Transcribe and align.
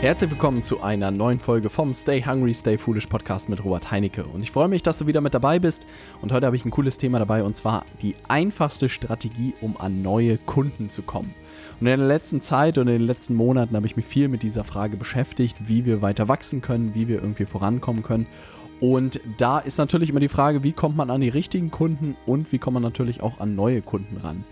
Herzlich 0.00 0.30
willkommen 0.30 0.62
zu 0.62 0.80
einer 0.80 1.10
neuen 1.10 1.40
Folge 1.40 1.70
vom 1.70 1.92
Stay 1.92 2.22
Hungry, 2.22 2.54
Stay 2.54 2.78
Foolish 2.78 3.08
Podcast 3.08 3.48
mit 3.48 3.64
Robert 3.64 3.90
Heinecke. 3.90 4.24
Und 4.26 4.42
ich 4.42 4.52
freue 4.52 4.68
mich, 4.68 4.84
dass 4.84 4.96
du 4.96 5.08
wieder 5.08 5.20
mit 5.20 5.34
dabei 5.34 5.58
bist. 5.58 5.88
Und 6.22 6.30
heute 6.30 6.46
habe 6.46 6.54
ich 6.54 6.64
ein 6.64 6.70
cooles 6.70 6.98
Thema 6.98 7.18
dabei 7.18 7.42
und 7.42 7.56
zwar 7.56 7.84
die 8.00 8.14
einfachste 8.28 8.88
Strategie, 8.88 9.54
um 9.60 9.76
an 9.76 10.00
neue 10.00 10.38
Kunden 10.38 10.88
zu 10.88 11.02
kommen. 11.02 11.34
Und 11.80 11.88
in 11.88 11.98
der 11.98 12.06
letzten 12.06 12.40
Zeit 12.40 12.78
und 12.78 12.86
in 12.86 12.98
den 12.98 13.06
letzten 13.08 13.34
Monaten 13.34 13.74
habe 13.74 13.86
ich 13.86 13.96
mich 13.96 14.06
viel 14.06 14.28
mit 14.28 14.44
dieser 14.44 14.62
Frage 14.62 14.96
beschäftigt, 14.96 15.56
wie 15.66 15.84
wir 15.84 16.00
weiter 16.00 16.28
wachsen 16.28 16.60
können, 16.60 16.94
wie 16.94 17.08
wir 17.08 17.16
irgendwie 17.16 17.46
vorankommen 17.46 18.04
können. 18.04 18.28
Und 18.80 19.20
da 19.38 19.58
ist 19.58 19.78
natürlich 19.78 20.10
immer 20.10 20.20
die 20.20 20.28
Frage, 20.28 20.62
wie 20.62 20.72
kommt 20.72 20.96
man 20.96 21.10
an 21.10 21.20
die 21.20 21.28
richtigen 21.28 21.70
Kunden 21.70 22.16
und 22.26 22.52
wie 22.52 22.58
kommt 22.58 22.74
man 22.74 22.82
natürlich 22.82 23.22
auch 23.22 23.40
an 23.40 23.56
neue 23.56 23.82
Kunden 23.82 24.18
ran. 24.18 24.44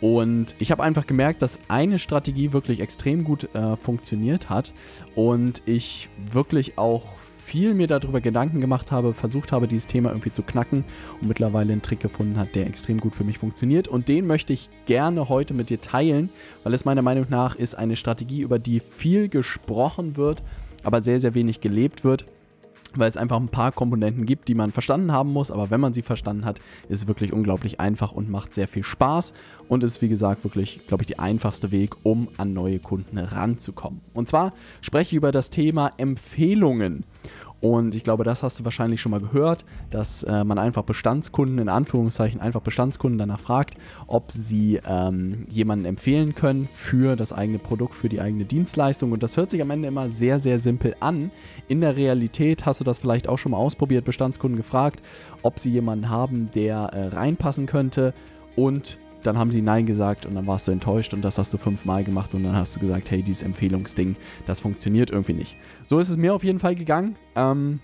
Und 0.00 0.54
ich 0.58 0.70
habe 0.70 0.82
einfach 0.82 1.06
gemerkt, 1.06 1.42
dass 1.42 1.58
eine 1.68 1.98
Strategie 1.98 2.52
wirklich 2.52 2.80
extrem 2.80 3.24
gut 3.24 3.54
äh, 3.54 3.76
funktioniert 3.76 4.50
hat 4.50 4.72
und 5.14 5.62
ich 5.66 6.08
wirklich 6.32 6.76
auch 6.76 7.04
viel 7.44 7.74
mir 7.74 7.88
darüber 7.88 8.20
Gedanken 8.20 8.60
gemacht 8.60 8.92
habe, 8.92 9.14
versucht 9.14 9.52
habe, 9.52 9.66
dieses 9.66 9.86
Thema 9.86 10.10
irgendwie 10.10 10.30
zu 10.30 10.42
knacken 10.42 10.84
und 11.20 11.28
mittlerweile 11.28 11.72
einen 11.72 11.82
Trick 11.82 12.00
gefunden 12.00 12.38
hat, 12.38 12.54
der 12.54 12.66
extrem 12.66 12.98
gut 12.98 13.14
für 13.14 13.24
mich 13.24 13.38
funktioniert. 13.38 13.88
Und 13.88 14.08
den 14.08 14.26
möchte 14.26 14.52
ich 14.52 14.70
gerne 14.86 15.28
heute 15.28 15.54
mit 15.54 15.68
dir 15.68 15.80
teilen, 15.80 16.30
weil 16.62 16.72
es 16.74 16.84
meiner 16.84 17.02
Meinung 17.02 17.26
nach 17.28 17.56
ist 17.56 17.74
eine 17.74 17.96
Strategie, 17.96 18.42
über 18.42 18.58
die 18.58 18.80
viel 18.80 19.28
gesprochen 19.28 20.16
wird, 20.16 20.42
aber 20.84 21.00
sehr, 21.00 21.20
sehr 21.20 21.34
wenig 21.34 21.60
gelebt 21.60 22.04
wird 22.04 22.26
weil 22.98 23.08
es 23.08 23.16
einfach 23.16 23.38
ein 23.38 23.48
paar 23.48 23.72
Komponenten 23.72 24.26
gibt, 24.26 24.48
die 24.48 24.54
man 24.54 24.72
verstanden 24.72 25.12
haben 25.12 25.32
muss, 25.32 25.50
aber 25.50 25.70
wenn 25.70 25.80
man 25.80 25.94
sie 25.94 26.02
verstanden 26.02 26.44
hat, 26.44 26.58
ist 26.88 27.02
es 27.02 27.06
wirklich 27.06 27.32
unglaublich 27.32 27.80
einfach 27.80 28.12
und 28.12 28.30
macht 28.30 28.54
sehr 28.54 28.68
viel 28.68 28.84
Spaß 28.84 29.32
und 29.68 29.84
ist 29.84 30.02
wie 30.02 30.08
gesagt 30.08 30.44
wirklich, 30.44 30.86
glaube 30.86 31.02
ich, 31.02 31.08
der 31.08 31.20
einfachste 31.20 31.70
Weg, 31.70 31.94
um 32.04 32.28
an 32.38 32.52
neue 32.52 32.78
Kunden 32.78 33.18
ranzukommen. 33.18 34.00
Und 34.14 34.28
zwar 34.28 34.52
spreche 34.80 35.10
ich 35.10 35.16
über 35.16 35.32
das 35.32 35.50
Thema 35.50 35.90
Empfehlungen. 35.96 37.04
Und 37.62 37.94
ich 37.94 38.02
glaube, 38.02 38.24
das 38.24 38.42
hast 38.42 38.58
du 38.58 38.64
wahrscheinlich 38.64 39.00
schon 39.00 39.12
mal 39.12 39.20
gehört, 39.20 39.64
dass 39.90 40.24
äh, 40.24 40.42
man 40.42 40.58
einfach 40.58 40.82
Bestandskunden, 40.82 41.58
in 41.58 41.68
Anführungszeichen 41.68 42.40
einfach 42.40 42.60
Bestandskunden 42.60 43.18
danach 43.18 43.38
fragt, 43.38 43.78
ob 44.08 44.32
sie 44.32 44.80
ähm, 44.84 45.46
jemanden 45.48 45.84
empfehlen 45.84 46.34
können 46.34 46.68
für 46.74 47.14
das 47.14 47.32
eigene 47.32 47.60
Produkt, 47.60 47.94
für 47.94 48.08
die 48.08 48.20
eigene 48.20 48.44
Dienstleistung. 48.44 49.12
Und 49.12 49.22
das 49.22 49.36
hört 49.36 49.52
sich 49.52 49.62
am 49.62 49.70
Ende 49.70 49.86
immer 49.86 50.10
sehr, 50.10 50.40
sehr 50.40 50.58
simpel 50.58 50.96
an. 50.98 51.30
In 51.68 51.80
der 51.80 51.96
Realität 51.96 52.66
hast 52.66 52.80
du 52.80 52.84
das 52.84 52.98
vielleicht 52.98 53.28
auch 53.28 53.38
schon 53.38 53.52
mal 53.52 53.58
ausprobiert, 53.58 54.04
Bestandskunden 54.04 54.56
gefragt, 54.56 55.00
ob 55.42 55.60
sie 55.60 55.70
jemanden 55.70 56.10
haben, 56.10 56.50
der 56.56 56.78
äh, 56.78 57.14
reinpassen 57.14 57.66
könnte. 57.66 58.12
Und 58.56 58.98
dann 59.26 59.38
haben 59.38 59.52
sie 59.52 59.62
Nein 59.62 59.86
gesagt 59.86 60.26
und 60.26 60.34
dann 60.34 60.46
warst 60.46 60.68
du 60.68 60.72
enttäuscht 60.72 61.14
und 61.14 61.22
das 61.22 61.38
hast 61.38 61.52
du 61.52 61.58
fünfmal 61.58 62.04
gemacht 62.04 62.34
und 62.34 62.44
dann 62.44 62.54
hast 62.54 62.76
du 62.76 62.80
gesagt, 62.80 63.10
hey, 63.10 63.22
dieses 63.22 63.42
Empfehlungsding, 63.42 64.16
das 64.46 64.60
funktioniert 64.60 65.10
irgendwie 65.10 65.34
nicht. 65.34 65.56
So 65.86 65.98
ist 65.98 66.08
es 66.08 66.16
mir 66.16 66.34
auf 66.34 66.44
jeden 66.44 66.58
Fall 66.58 66.74
gegangen. 66.74 67.16
Ähm, 67.36 67.80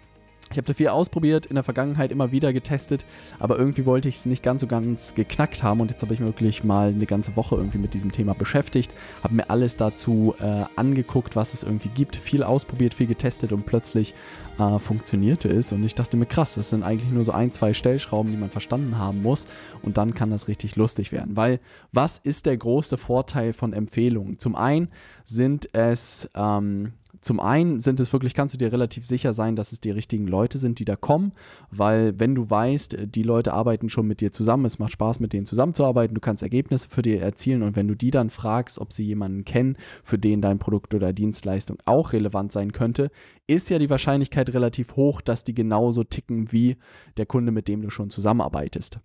ich 0.51 0.57
habe 0.57 0.67
da 0.67 0.75
viel 0.75 0.89
ausprobiert, 0.89 1.47
in 1.47 1.55
der 1.55 1.65
Vergangenheit 1.65 2.13
immer 2.13 2.33
wieder 2.33 2.53
getestet, 2.53 3.05
aber 3.39 3.59
irgendwie 3.59 3.87
wollte 3.87 4.09
ich 4.09 4.17
es 4.17 4.27
nicht 4.27 4.43
ganz 4.43 4.61
so 4.61 4.67
ganz 4.67 5.15
geknackt 5.15 5.63
haben 5.63 5.81
und 5.81 5.91
jetzt 5.91 6.03
habe 6.03 6.15
ich 6.15 6.21
mir 6.21 6.27
wirklich 6.27 6.65
mal 6.65 6.89
eine 6.89 7.07
ganze 7.07 7.37
Woche 7.37 7.57
irgendwie 7.57 7.79
mit 7.79 7.95
diesem 7.95 8.13
Thema 8.13 8.35
beschäftigt, 8.35 8.93
habe 9.23 9.35
mir 9.35 9.51
alles 9.51 9.77
dazu 9.77 10.35
äh, 10.41 10.65
angeguckt, 10.77 11.37
was 11.37 11.55
es 11.55 11.63
irgendwie 11.63 11.89
gibt, 11.89 12.17
viel 12.17 12.43
ausprobiert, 12.43 12.95
viel 12.95 13.07
getestet 13.07 13.53
und 13.53 13.67
plötzlich 13.67 14.15
äh, 14.59 14.79
funktionierte 14.79 15.49
es 15.49 15.73
und 15.73 15.85
ich 15.85 15.95
dachte 15.95 16.17
mir 16.17 16.27
krass, 16.27 16.55
das 16.55 16.71
sind 16.71 16.83
eigentlich 16.83 17.11
nur 17.11 17.25
so 17.25 17.33
ein, 17.33 17.53
zwei 17.53 17.75
Stellschrauben, 17.75 18.31
die 18.31 18.39
man 18.39 18.51
verstanden 18.51 18.99
haben 18.99 19.23
muss 19.23 19.47
und 19.83 19.99
dann 19.99 20.15
kann 20.15 20.31
das 20.31 20.49
richtig 20.49 20.77
lustig 20.77 21.13
werden, 21.13 21.37
weil 21.37 21.61
was 21.93 22.19
ist 22.19 22.47
der 22.47 22.57
große 22.57 22.97
Vorteil 22.97 23.53
von 23.53 23.73
Empfehlungen? 23.73 24.39
Zum 24.39 24.57
einen 24.57 24.89
sind 25.25 25.75
es 25.75 26.29
ähm, 26.35 26.93
zum 27.21 27.41
einen 27.41 27.81
sind 27.81 28.01
es 28.01 28.13
wirklich, 28.13 28.35
kannst 28.35 28.55
du 28.55 28.59
dir 28.59 28.73
relativ 28.73 29.07
sicher 29.07 29.35
sein, 29.35 29.57
dass 29.57 29.73
es 29.73 29.81
die 29.81 29.91
richtigen 29.91 30.27
Leute 30.27 30.59
sind, 30.59 30.79
die 30.79 30.85
da 30.85 30.97
kommen, 30.97 31.33
weil 31.71 32.19
wenn 32.19 32.35
du 32.35 32.49
weißt, 32.49 32.97
die 33.15 33.23
Leute 33.23 33.53
arbeiten 33.53 33.89
schon 33.89 34.07
mit 34.07 34.21
dir 34.21 34.33
zusammen, 34.33 34.65
es 34.65 34.79
macht 34.79 34.93
Spaß 34.93 35.21
mit 35.21 35.33
denen 35.33 35.47
zusammenzuarbeiten, 35.47 36.15
du 36.15 36.21
kannst 36.21 36.43
Ergebnisse 36.43 36.89
für 36.89 37.03
dich 37.03 37.21
erzielen 37.21 37.63
und 37.63 37.77
wenn 37.77 37.89
du 37.89 37.95
die 37.95 38.11
dann 38.11 38.31
fragst, 38.31 38.79
ob 38.79 38.93
sie 38.93 39.05
jemanden 39.05 39.45
kennen, 39.45 39.77
für 40.03 40.19
den 40.19 40.41
dein 40.41 40.59
Produkt 40.59 40.95
oder 40.95 41.13
Dienstleistung 41.13 41.79
auch 41.85 42.13
relevant 42.13 42.53
sein 42.53 42.73
könnte, 42.73 43.11
ist 43.47 43.71
ja 43.71 43.79
die 43.79 43.91
Wahrscheinlichkeit 43.91 44.53
relativ 44.53 44.97
hoch, 44.97 45.21
dass 45.21 45.45
die 45.45 45.55
genauso 45.55 46.05
ticken 46.05 46.53
wie 46.53 46.77
der 47.17 47.27
Kunde, 47.27 47.53
mit 47.53 47.69
dem 47.69 47.83
du 47.83 47.91
schon 47.91 48.11
zusammenarbeitest. 48.11 49.01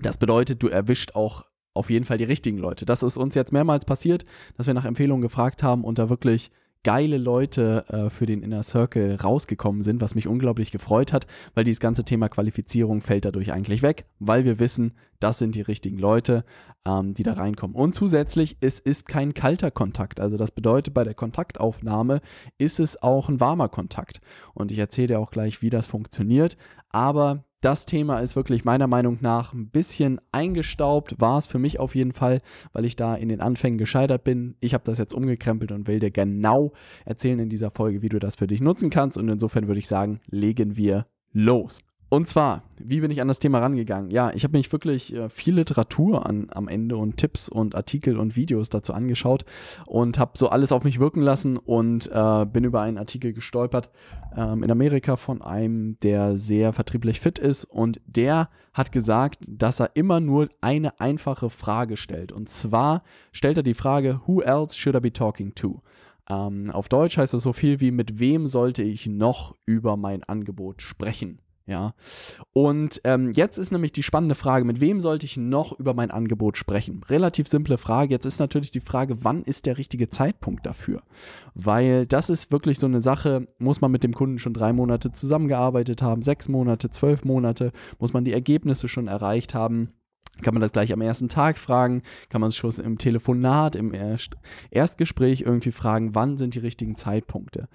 Das 0.00 0.18
bedeutet, 0.18 0.62
du 0.62 0.68
erwischt 0.68 1.14
auch 1.14 1.44
auf 1.74 1.90
jeden 1.90 2.04
Fall 2.04 2.18
die 2.18 2.24
richtigen 2.24 2.58
Leute. 2.58 2.84
Das 2.86 3.02
ist 3.02 3.16
uns 3.16 3.34
jetzt 3.34 3.52
mehrmals 3.52 3.84
passiert, 3.84 4.24
dass 4.56 4.66
wir 4.66 4.74
nach 4.74 4.84
Empfehlungen 4.84 5.22
gefragt 5.22 5.62
haben 5.62 5.84
und 5.84 5.98
da 5.98 6.08
wirklich 6.08 6.50
geile 6.84 7.18
Leute 7.18 7.84
äh, 7.88 8.10
für 8.10 8.26
den 8.26 8.42
Inner 8.42 8.62
Circle 8.62 9.16
rausgekommen 9.16 9.82
sind, 9.82 10.00
was 10.00 10.14
mich 10.14 10.26
unglaublich 10.26 10.70
gefreut 10.70 11.12
hat, 11.12 11.26
weil 11.54 11.64
dieses 11.64 11.80
ganze 11.80 12.04
Thema 12.04 12.28
Qualifizierung 12.28 13.00
fällt 13.00 13.24
dadurch 13.24 13.52
eigentlich 13.52 13.82
weg, 13.82 14.06
weil 14.18 14.44
wir 14.44 14.58
wissen, 14.58 14.92
das 15.20 15.38
sind 15.38 15.54
die 15.54 15.60
richtigen 15.60 15.98
Leute, 15.98 16.44
ähm, 16.86 17.14
die 17.14 17.24
da 17.24 17.34
reinkommen. 17.34 17.76
Und 17.76 17.94
zusätzlich, 17.94 18.56
es 18.60 18.78
ist 18.78 19.08
kein 19.08 19.34
kalter 19.34 19.70
Kontakt. 19.70 20.20
Also 20.20 20.36
das 20.36 20.52
bedeutet, 20.52 20.94
bei 20.94 21.04
der 21.04 21.14
Kontaktaufnahme 21.14 22.20
ist 22.58 22.80
es 22.80 23.02
auch 23.02 23.28
ein 23.28 23.40
warmer 23.40 23.68
Kontakt. 23.68 24.20
Und 24.54 24.70
ich 24.70 24.78
erzähle 24.78 25.08
dir 25.08 25.20
auch 25.20 25.30
gleich, 25.30 25.62
wie 25.62 25.70
das 25.70 25.86
funktioniert. 25.86 26.56
Aber 26.90 27.44
das 27.60 27.86
Thema 27.86 28.20
ist 28.20 28.36
wirklich 28.36 28.64
meiner 28.64 28.86
Meinung 28.86 29.18
nach 29.20 29.52
ein 29.52 29.68
bisschen 29.68 30.20
eingestaubt, 30.32 31.20
war 31.20 31.38
es 31.38 31.46
für 31.46 31.58
mich 31.58 31.80
auf 31.80 31.94
jeden 31.94 32.12
Fall, 32.12 32.38
weil 32.72 32.84
ich 32.84 32.96
da 32.96 33.14
in 33.14 33.28
den 33.28 33.40
Anfängen 33.40 33.78
gescheitert 33.78 34.24
bin. 34.24 34.56
Ich 34.60 34.74
habe 34.74 34.84
das 34.84 34.98
jetzt 34.98 35.14
umgekrempelt 35.14 35.72
und 35.72 35.88
will 35.88 35.98
dir 35.98 36.10
genau 36.10 36.72
erzählen 37.04 37.40
in 37.40 37.48
dieser 37.48 37.70
Folge, 37.70 38.02
wie 38.02 38.08
du 38.08 38.18
das 38.18 38.36
für 38.36 38.46
dich 38.46 38.60
nutzen 38.60 38.90
kannst. 38.90 39.18
Und 39.18 39.28
insofern 39.28 39.66
würde 39.66 39.80
ich 39.80 39.88
sagen, 39.88 40.20
legen 40.26 40.76
wir 40.76 41.04
los. 41.32 41.87
Und 42.10 42.26
zwar, 42.26 42.62
wie 42.78 43.00
bin 43.00 43.10
ich 43.10 43.20
an 43.20 43.28
das 43.28 43.38
Thema 43.38 43.58
rangegangen? 43.58 44.10
Ja, 44.10 44.32
ich 44.32 44.42
habe 44.42 44.56
mich 44.56 44.72
wirklich 44.72 45.14
äh, 45.14 45.28
viel 45.28 45.56
Literatur 45.56 46.24
an, 46.24 46.46
am 46.50 46.66
Ende 46.66 46.96
und 46.96 47.18
Tipps 47.18 47.50
und 47.50 47.74
Artikel 47.74 48.18
und 48.18 48.34
Videos 48.34 48.70
dazu 48.70 48.94
angeschaut 48.94 49.44
und 49.84 50.18
habe 50.18 50.32
so 50.34 50.48
alles 50.48 50.72
auf 50.72 50.84
mich 50.84 51.00
wirken 51.00 51.20
lassen 51.20 51.58
und 51.58 52.10
äh, 52.10 52.46
bin 52.46 52.64
über 52.64 52.80
einen 52.80 52.96
Artikel 52.96 53.34
gestolpert 53.34 53.90
ähm, 54.34 54.62
in 54.62 54.70
Amerika 54.70 55.16
von 55.16 55.42
einem, 55.42 55.98
der 56.00 56.38
sehr 56.38 56.72
vertrieblich 56.72 57.20
fit 57.20 57.38
ist 57.38 57.64
und 57.64 58.00
der 58.06 58.48
hat 58.72 58.90
gesagt, 58.90 59.40
dass 59.46 59.78
er 59.78 59.90
immer 59.94 60.20
nur 60.20 60.48
eine 60.62 61.00
einfache 61.00 61.50
Frage 61.50 61.98
stellt. 61.98 62.32
Und 62.32 62.48
zwar 62.48 63.02
stellt 63.32 63.58
er 63.58 63.62
die 63.62 63.74
Frage, 63.74 64.20
who 64.26 64.40
else 64.40 64.78
should 64.78 64.96
I 64.96 65.00
be 65.00 65.12
talking 65.12 65.54
to? 65.56 65.82
Ähm, 66.30 66.70
auf 66.70 66.88
Deutsch 66.88 67.18
heißt 67.18 67.34
es 67.34 67.42
so 67.42 67.52
viel 67.52 67.80
wie, 67.80 67.90
mit 67.90 68.18
wem 68.18 68.46
sollte 68.46 68.82
ich 68.82 69.06
noch 69.06 69.54
über 69.66 69.98
mein 69.98 70.24
Angebot 70.24 70.80
sprechen? 70.80 71.40
Ja. 71.68 71.92
Und 72.54 72.98
ähm, 73.04 73.30
jetzt 73.32 73.58
ist 73.58 73.72
nämlich 73.72 73.92
die 73.92 74.02
spannende 74.02 74.34
Frage, 74.34 74.64
mit 74.64 74.80
wem 74.80 75.02
sollte 75.02 75.26
ich 75.26 75.36
noch 75.36 75.78
über 75.78 75.92
mein 75.92 76.10
Angebot 76.10 76.56
sprechen? 76.56 77.02
Relativ 77.06 77.46
simple 77.46 77.76
Frage. 77.76 78.14
Jetzt 78.14 78.24
ist 78.24 78.40
natürlich 78.40 78.70
die 78.70 78.80
Frage, 78.80 79.22
wann 79.22 79.42
ist 79.42 79.66
der 79.66 79.76
richtige 79.76 80.08
Zeitpunkt 80.08 80.64
dafür? 80.64 81.02
Weil 81.54 82.06
das 82.06 82.30
ist 82.30 82.50
wirklich 82.50 82.78
so 82.78 82.86
eine 82.86 83.02
Sache, 83.02 83.46
muss 83.58 83.82
man 83.82 83.90
mit 83.90 84.02
dem 84.02 84.14
Kunden 84.14 84.38
schon 84.38 84.54
drei 84.54 84.72
Monate 84.72 85.12
zusammengearbeitet 85.12 86.00
haben, 86.00 86.22
sechs 86.22 86.48
Monate, 86.48 86.88
zwölf 86.88 87.26
Monate, 87.26 87.72
muss 87.98 88.14
man 88.14 88.24
die 88.24 88.32
Ergebnisse 88.32 88.88
schon 88.88 89.06
erreicht 89.06 89.52
haben. 89.52 89.90
Kann 90.40 90.54
man 90.54 90.62
das 90.62 90.72
gleich 90.72 90.92
am 90.94 91.02
ersten 91.02 91.28
Tag 91.28 91.58
fragen? 91.58 92.00
Kann 92.30 92.40
man 92.40 92.48
es 92.48 92.56
schon 92.56 92.70
im 92.82 92.96
Telefonat, 92.96 93.76
im 93.76 93.92
Erst 93.92 94.36
Erstgespräch 94.70 95.42
irgendwie 95.42 95.72
fragen, 95.72 96.14
wann 96.14 96.38
sind 96.38 96.54
die 96.54 96.60
richtigen 96.60 96.96
Zeitpunkte? 96.96 97.68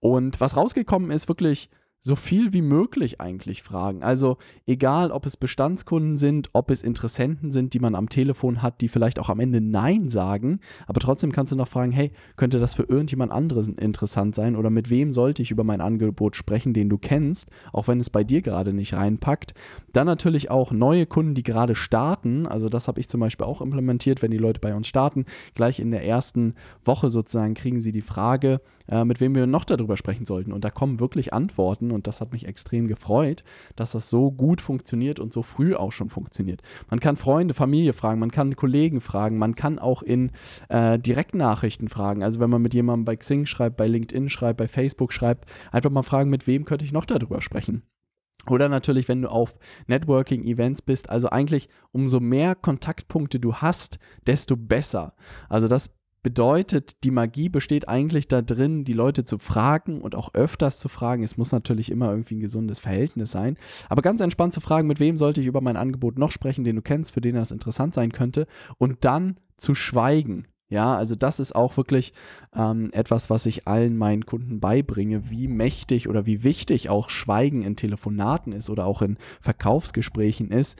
Und 0.00 0.40
was 0.40 0.56
rausgekommen 0.56 1.12
ist, 1.12 1.28
wirklich 1.28 1.70
so 2.06 2.14
viel 2.14 2.52
wie 2.52 2.62
möglich 2.62 3.20
eigentlich 3.20 3.64
fragen. 3.64 4.04
Also 4.04 4.38
egal, 4.64 5.10
ob 5.10 5.26
es 5.26 5.36
Bestandskunden 5.36 6.16
sind, 6.16 6.50
ob 6.52 6.70
es 6.70 6.84
Interessenten 6.84 7.50
sind, 7.50 7.74
die 7.74 7.80
man 7.80 7.96
am 7.96 8.08
Telefon 8.08 8.62
hat, 8.62 8.80
die 8.80 8.86
vielleicht 8.88 9.18
auch 9.18 9.28
am 9.28 9.40
Ende 9.40 9.60
Nein 9.60 10.08
sagen, 10.08 10.60
aber 10.86 11.00
trotzdem 11.00 11.32
kannst 11.32 11.50
du 11.50 11.56
noch 11.56 11.66
fragen, 11.66 11.90
hey, 11.90 12.12
könnte 12.36 12.60
das 12.60 12.74
für 12.74 12.84
irgendjemand 12.84 13.32
anderes 13.32 13.66
interessant 13.66 14.36
sein 14.36 14.54
oder 14.54 14.70
mit 14.70 14.88
wem 14.88 15.10
sollte 15.10 15.42
ich 15.42 15.50
über 15.50 15.64
mein 15.64 15.80
Angebot 15.80 16.36
sprechen, 16.36 16.72
den 16.72 16.88
du 16.88 16.96
kennst, 16.96 17.50
auch 17.72 17.88
wenn 17.88 17.98
es 17.98 18.08
bei 18.08 18.22
dir 18.22 18.40
gerade 18.40 18.72
nicht 18.72 18.94
reinpackt. 18.94 19.54
Dann 19.92 20.06
natürlich 20.06 20.48
auch 20.48 20.70
neue 20.70 21.06
Kunden, 21.06 21.34
die 21.34 21.42
gerade 21.42 21.74
starten, 21.74 22.46
also 22.46 22.68
das 22.68 22.86
habe 22.86 23.00
ich 23.00 23.08
zum 23.08 23.18
Beispiel 23.18 23.46
auch 23.46 23.60
implementiert, 23.60 24.22
wenn 24.22 24.30
die 24.30 24.38
Leute 24.38 24.60
bei 24.60 24.76
uns 24.76 24.86
starten, 24.86 25.24
gleich 25.56 25.80
in 25.80 25.90
der 25.90 26.04
ersten 26.04 26.54
Woche 26.84 27.10
sozusagen 27.10 27.54
kriegen 27.54 27.80
sie 27.80 27.90
die 27.90 28.00
Frage, 28.00 28.60
äh, 28.86 29.04
mit 29.04 29.20
wem 29.20 29.34
wir 29.34 29.48
noch 29.48 29.64
darüber 29.64 29.96
sprechen 29.96 30.24
sollten 30.24 30.52
und 30.52 30.64
da 30.64 30.70
kommen 30.70 31.00
wirklich 31.00 31.32
Antworten 31.32 31.95
und 31.96 32.06
das 32.06 32.20
hat 32.20 32.32
mich 32.32 32.46
extrem 32.46 32.86
gefreut, 32.86 33.42
dass 33.74 33.92
das 33.92 34.08
so 34.08 34.30
gut 34.30 34.60
funktioniert 34.60 35.18
und 35.18 35.32
so 35.32 35.42
früh 35.42 35.74
auch 35.74 35.90
schon 35.90 36.08
funktioniert. 36.08 36.62
Man 36.88 37.00
kann 37.00 37.16
Freunde, 37.16 37.54
Familie 37.54 37.92
fragen, 37.92 38.20
man 38.20 38.30
kann 38.30 38.54
Kollegen 38.54 39.00
fragen, 39.00 39.38
man 39.38 39.56
kann 39.56 39.80
auch 39.80 40.02
in 40.02 40.30
äh, 40.68 40.98
Direktnachrichten 40.98 41.88
fragen. 41.88 42.22
Also 42.22 42.38
wenn 42.38 42.50
man 42.50 42.62
mit 42.62 42.74
jemandem 42.74 43.04
bei 43.04 43.16
Xing 43.16 43.46
schreibt, 43.46 43.76
bei 43.76 43.88
LinkedIn 43.88 44.28
schreibt, 44.28 44.58
bei 44.58 44.68
Facebook 44.68 45.12
schreibt, 45.12 45.50
einfach 45.72 45.90
mal 45.90 46.02
fragen, 46.02 46.30
mit 46.30 46.46
wem 46.46 46.64
könnte 46.64 46.84
ich 46.84 46.92
noch 46.92 47.04
darüber 47.04 47.42
sprechen. 47.42 47.82
Oder 48.48 48.68
natürlich, 48.68 49.08
wenn 49.08 49.22
du 49.22 49.30
auf 49.30 49.58
Networking-Events 49.88 50.82
bist, 50.82 51.10
also 51.10 51.30
eigentlich 51.30 51.68
umso 51.90 52.20
mehr 52.20 52.54
Kontaktpunkte 52.54 53.40
du 53.40 53.54
hast, 53.54 53.98
desto 54.26 54.56
besser. 54.56 55.14
Also 55.48 55.66
das 55.66 55.96
bedeutet, 56.26 57.04
die 57.04 57.12
Magie 57.12 57.48
besteht 57.48 57.88
eigentlich 57.88 58.26
da 58.26 58.42
drin, 58.42 58.82
die 58.82 58.94
Leute 58.94 59.24
zu 59.24 59.38
fragen 59.38 60.00
und 60.00 60.16
auch 60.16 60.34
öfters 60.34 60.76
zu 60.80 60.88
fragen. 60.88 61.22
Es 61.22 61.36
muss 61.36 61.52
natürlich 61.52 61.88
immer 61.88 62.10
irgendwie 62.10 62.34
ein 62.34 62.40
gesundes 62.40 62.80
Verhältnis 62.80 63.30
sein, 63.30 63.56
aber 63.88 64.02
ganz 64.02 64.20
entspannt 64.20 64.52
zu 64.52 64.60
fragen, 64.60 64.88
mit 64.88 64.98
wem 64.98 65.18
sollte 65.18 65.40
ich 65.40 65.46
über 65.46 65.60
mein 65.60 65.76
Angebot 65.76 66.18
noch 66.18 66.32
sprechen, 66.32 66.64
den 66.64 66.74
du 66.74 66.82
kennst, 66.82 67.12
für 67.12 67.20
den 67.20 67.36
das 67.36 67.52
interessant 67.52 67.94
sein 67.94 68.10
könnte 68.10 68.48
und 68.76 69.04
dann 69.04 69.36
zu 69.56 69.76
schweigen. 69.76 70.48
Ja, 70.68 70.96
also 70.96 71.14
das 71.14 71.38
ist 71.38 71.54
auch 71.54 71.76
wirklich 71.76 72.12
ähm, 72.52 72.90
etwas, 72.92 73.30
was 73.30 73.46
ich 73.46 73.68
allen 73.68 73.96
meinen 73.96 74.26
Kunden 74.26 74.58
beibringe, 74.58 75.30
wie 75.30 75.46
mächtig 75.46 76.08
oder 76.08 76.26
wie 76.26 76.42
wichtig 76.42 76.88
auch 76.88 77.08
Schweigen 77.08 77.62
in 77.62 77.76
Telefonaten 77.76 78.50
ist 78.50 78.68
oder 78.68 78.84
auch 78.84 79.00
in 79.00 79.16
Verkaufsgesprächen 79.40 80.50
ist 80.50 80.76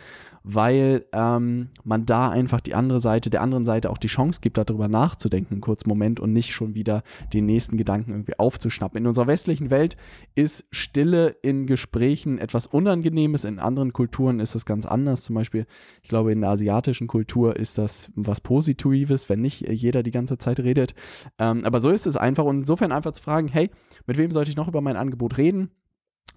weil 0.48 1.04
ähm, 1.12 1.70
man 1.82 2.06
da 2.06 2.31
einfach 2.31 2.60
die 2.60 2.76
andere 2.76 3.00
Seite, 3.00 3.31
der 3.31 3.43
anderen 3.43 3.64
Seite 3.64 3.90
auch 3.90 3.98
die 3.98 4.06
Chance 4.06 4.40
gibt, 4.40 4.56
darüber 4.56 4.87
nachzudenken, 4.87 5.54
einen 5.54 5.60
kurzen 5.60 5.88
Moment 5.88 6.20
und 6.20 6.32
nicht 6.32 6.52
schon 6.52 6.76
wieder 6.76 7.02
den 7.32 7.46
nächsten 7.46 7.76
Gedanken 7.76 8.12
irgendwie 8.12 8.38
aufzuschnappen. 8.38 9.00
In 9.00 9.08
unserer 9.08 9.26
westlichen 9.26 9.72
Welt 9.72 9.96
ist 10.37 10.69
Stille 10.70 11.34
in 11.43 11.66
Gesprächen 11.66 12.38
etwas 12.38 12.69
Unangenehmes, 12.69 13.43
in 13.43 13.58
anderen 13.58 13.93
Kulturen 13.93 14.38
ist 14.38 14.54
das 14.54 14.64
ganz 14.64 14.87
anders. 14.87 15.25
Zum 15.25 15.34
Beispiel, 15.34 15.66
ich 16.04 16.08
glaube, 16.08 16.31
in 16.31 16.43
der 16.43 16.50
asiatischen 16.50 17.08
Kultur 17.08 17.56
ist 17.56 17.76
das 17.76 18.12
was 18.14 18.40
Positives, 18.40 19.28
wenn 19.28 19.40
nicht 19.40 19.62
jeder 19.69 20.04
die 20.04 20.12
ganze 20.12 20.38
Zeit 20.38 20.60
redet. 20.60 20.94
Ähm, 21.40 21.64
aber 21.64 21.81
so 21.81 21.90
ist 21.90 22.06
es 22.06 22.16
einfach 22.16 22.44
und 22.44 22.58
insofern 22.58 22.92
einfach 22.92 23.10
zu 23.10 23.22
fragen, 23.22 23.49
hey, 23.49 23.69
mit 24.06 24.16
wem 24.16 24.31
sollte 24.31 24.50
ich 24.50 24.56
noch 24.56 24.69
über 24.69 24.81
mein 24.81 24.96
Angebot 24.96 25.38
reden? 25.38 25.72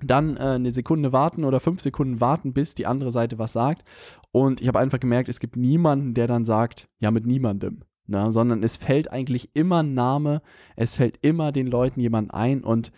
Dann 0.04 0.38
äh, 0.38 0.42
eine 0.42 0.72
Sekunde 0.72 1.12
warten 1.12 1.44
oder 1.44 1.60
fünf 1.60 1.82
Sekunden 1.82 2.22
warten, 2.22 2.54
bis 2.54 2.76
die 2.76 2.86
andere 2.86 3.12
Seite 3.12 3.40
was 3.40 3.54
sagt. 3.54 3.84
Und 4.32 4.62
ich 4.62 4.68
habe 4.68 4.80
einfach 4.80 5.00
gemerkt, 5.00 5.30
es 5.30 5.40
gibt 5.40 5.56
niemanden, 5.56 6.14
der 6.14 6.28
dann 6.28 6.46
sagt, 6.46 6.90
ja, 7.00 7.12
mit 7.12 7.26
niemandem. 7.26 7.84
Ne? 8.08 8.32
Sondern 8.32 8.64
es 8.64 8.78
fällt 8.78 9.12
eigentlich 9.12 9.52
immer 9.54 9.84
ein 9.84 9.94
Name, 9.94 10.42
es 10.76 10.96
fällt 10.96 11.20
immer 11.22 11.52
den 11.52 11.68
Leuten 11.68 12.00
jemand 12.00 12.34
ein 12.34 12.64
und 12.64 12.92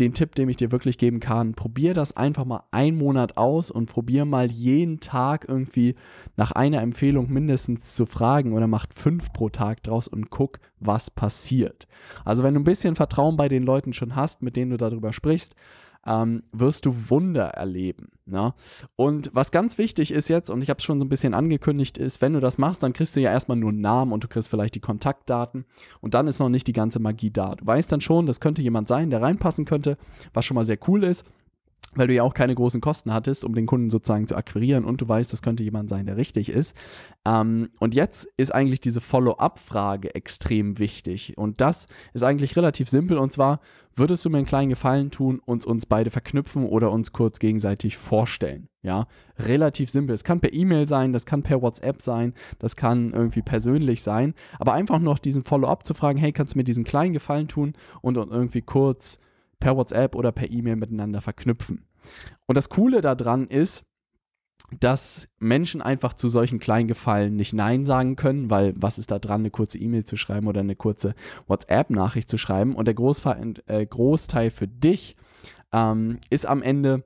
den 0.00 0.14
Tipp, 0.14 0.34
den 0.34 0.48
ich 0.48 0.56
dir 0.56 0.70
wirklich 0.70 0.98
geben 0.98 1.20
kann, 1.20 1.54
probier 1.54 1.92
das 1.92 2.16
einfach 2.16 2.44
mal 2.44 2.62
einen 2.70 2.96
Monat 2.96 3.36
aus 3.36 3.70
und 3.70 3.86
probier 3.86 4.24
mal 4.24 4.50
jeden 4.50 5.00
Tag 5.00 5.46
irgendwie 5.48 5.96
nach 6.36 6.52
einer 6.52 6.82
Empfehlung 6.82 7.32
mindestens 7.32 7.94
zu 7.94 8.06
fragen 8.06 8.52
oder 8.52 8.66
macht 8.66 8.94
fünf 8.94 9.32
pro 9.32 9.48
Tag 9.48 9.82
draus 9.82 10.06
und 10.06 10.30
guck, 10.30 10.60
was 10.78 11.10
passiert. 11.10 11.88
Also 12.24 12.42
wenn 12.42 12.54
du 12.54 12.60
ein 12.60 12.64
bisschen 12.64 12.94
Vertrauen 12.94 13.36
bei 13.36 13.48
den 13.48 13.64
Leuten 13.64 13.92
schon 13.92 14.14
hast, 14.14 14.42
mit 14.42 14.56
denen 14.56 14.70
du 14.70 14.76
darüber 14.76 15.12
sprichst, 15.12 15.54
ähm, 16.06 16.42
wirst 16.52 16.86
du 16.86 17.10
Wunder 17.10 17.48
erleben. 17.48 18.08
Ne? 18.26 18.54
Und 18.96 19.30
was 19.32 19.50
ganz 19.50 19.78
wichtig 19.78 20.10
ist 20.10 20.28
jetzt, 20.28 20.50
und 20.50 20.62
ich 20.62 20.70
habe 20.70 20.78
es 20.78 20.84
schon 20.84 20.98
so 20.98 21.04
ein 21.04 21.08
bisschen 21.08 21.34
angekündigt, 21.34 21.98
ist, 21.98 22.20
wenn 22.22 22.32
du 22.32 22.40
das 22.40 22.58
machst, 22.58 22.82
dann 22.82 22.92
kriegst 22.92 23.16
du 23.16 23.20
ja 23.20 23.30
erstmal 23.30 23.56
nur 23.56 23.70
einen 23.70 23.80
Namen 23.80 24.12
und 24.12 24.24
du 24.24 24.28
kriegst 24.28 24.48
vielleicht 24.48 24.74
die 24.74 24.80
Kontaktdaten 24.80 25.64
und 26.00 26.14
dann 26.14 26.26
ist 26.26 26.38
noch 26.38 26.48
nicht 26.48 26.66
die 26.66 26.72
ganze 26.72 26.98
Magie 26.98 27.30
da. 27.30 27.54
Du 27.54 27.66
weißt 27.66 27.90
dann 27.90 28.00
schon, 28.00 28.26
das 28.26 28.40
könnte 28.40 28.62
jemand 28.62 28.88
sein, 28.88 29.10
der 29.10 29.22
reinpassen 29.22 29.64
könnte, 29.64 29.96
was 30.32 30.44
schon 30.44 30.54
mal 30.54 30.64
sehr 30.64 30.78
cool 30.86 31.04
ist 31.04 31.24
weil 31.94 32.06
du 32.06 32.14
ja 32.14 32.22
auch 32.22 32.34
keine 32.34 32.54
großen 32.54 32.80
Kosten 32.80 33.12
hattest, 33.12 33.44
um 33.44 33.54
den 33.54 33.66
Kunden 33.66 33.90
sozusagen 33.90 34.28
zu 34.28 34.36
akquirieren 34.36 34.84
und 34.84 35.00
du 35.00 35.08
weißt, 35.08 35.32
das 35.32 35.42
könnte 35.42 35.62
jemand 35.62 35.88
sein, 35.88 36.06
der 36.06 36.16
richtig 36.16 36.48
ist. 36.50 36.76
Ähm, 37.26 37.70
und 37.80 37.94
jetzt 37.94 38.28
ist 38.36 38.54
eigentlich 38.54 38.80
diese 38.80 39.00
Follow-up-Frage 39.00 40.14
extrem 40.14 40.78
wichtig 40.78 41.36
und 41.36 41.60
das 41.60 41.86
ist 42.12 42.22
eigentlich 42.22 42.56
relativ 42.56 42.88
simpel 42.88 43.16
und 43.18 43.32
zwar, 43.32 43.60
würdest 43.94 44.24
du 44.24 44.30
mir 44.30 44.38
einen 44.38 44.46
kleinen 44.46 44.68
Gefallen 44.68 45.10
tun, 45.10 45.40
uns 45.44 45.64
uns 45.64 45.86
beide 45.86 46.10
verknüpfen 46.10 46.66
oder 46.66 46.92
uns 46.92 47.12
kurz 47.12 47.38
gegenseitig 47.38 47.96
vorstellen? 47.96 48.68
Ja, 48.82 49.06
relativ 49.38 49.90
simpel. 49.90 50.14
Es 50.14 50.24
kann 50.24 50.40
per 50.40 50.52
E-Mail 50.52 50.86
sein, 50.86 51.12
das 51.12 51.26
kann 51.26 51.42
per 51.42 51.62
WhatsApp 51.62 52.00
sein, 52.00 52.32
das 52.58 52.76
kann 52.76 53.12
irgendwie 53.12 53.42
persönlich 53.42 54.02
sein, 54.02 54.34
aber 54.60 54.72
einfach 54.74 55.00
noch 55.00 55.18
diesen 55.18 55.42
Follow-up 55.42 55.84
zu 55.84 55.94
fragen, 55.94 56.18
hey, 56.18 56.32
kannst 56.32 56.54
du 56.54 56.58
mir 56.58 56.64
diesen 56.64 56.84
kleinen 56.84 57.12
Gefallen 57.12 57.48
tun 57.48 57.72
und 58.02 58.16
irgendwie 58.16 58.62
kurz 58.62 59.18
per 59.60 59.76
WhatsApp 59.76 60.14
oder 60.14 60.32
per 60.32 60.50
E-Mail 60.50 60.76
miteinander 60.76 61.20
verknüpfen. 61.20 61.86
Und 62.46 62.56
das 62.56 62.68
Coole 62.68 63.00
daran 63.00 63.48
ist, 63.48 63.84
dass 64.80 65.28
Menschen 65.38 65.80
einfach 65.80 66.12
zu 66.12 66.28
solchen 66.28 66.58
kleinen 66.58 66.88
Gefallen 66.88 67.36
nicht 67.36 67.52
Nein 67.52 67.84
sagen 67.84 68.16
können, 68.16 68.50
weil 68.50 68.74
was 68.76 68.98
ist 68.98 69.10
da 69.10 69.18
dran, 69.18 69.40
eine 69.40 69.50
kurze 69.50 69.78
E-Mail 69.78 70.04
zu 70.04 70.16
schreiben 70.16 70.46
oder 70.46 70.60
eine 70.60 70.76
kurze 70.76 71.14
WhatsApp-Nachricht 71.46 72.28
zu 72.28 72.38
schreiben. 72.38 72.74
Und 72.74 72.84
der 72.86 72.94
Großteil, 72.94 73.54
äh, 73.66 73.86
Großteil 73.86 74.50
für 74.50 74.68
dich 74.68 75.16
ähm, 75.72 76.18
ist 76.28 76.46
am 76.46 76.62
Ende 76.62 77.04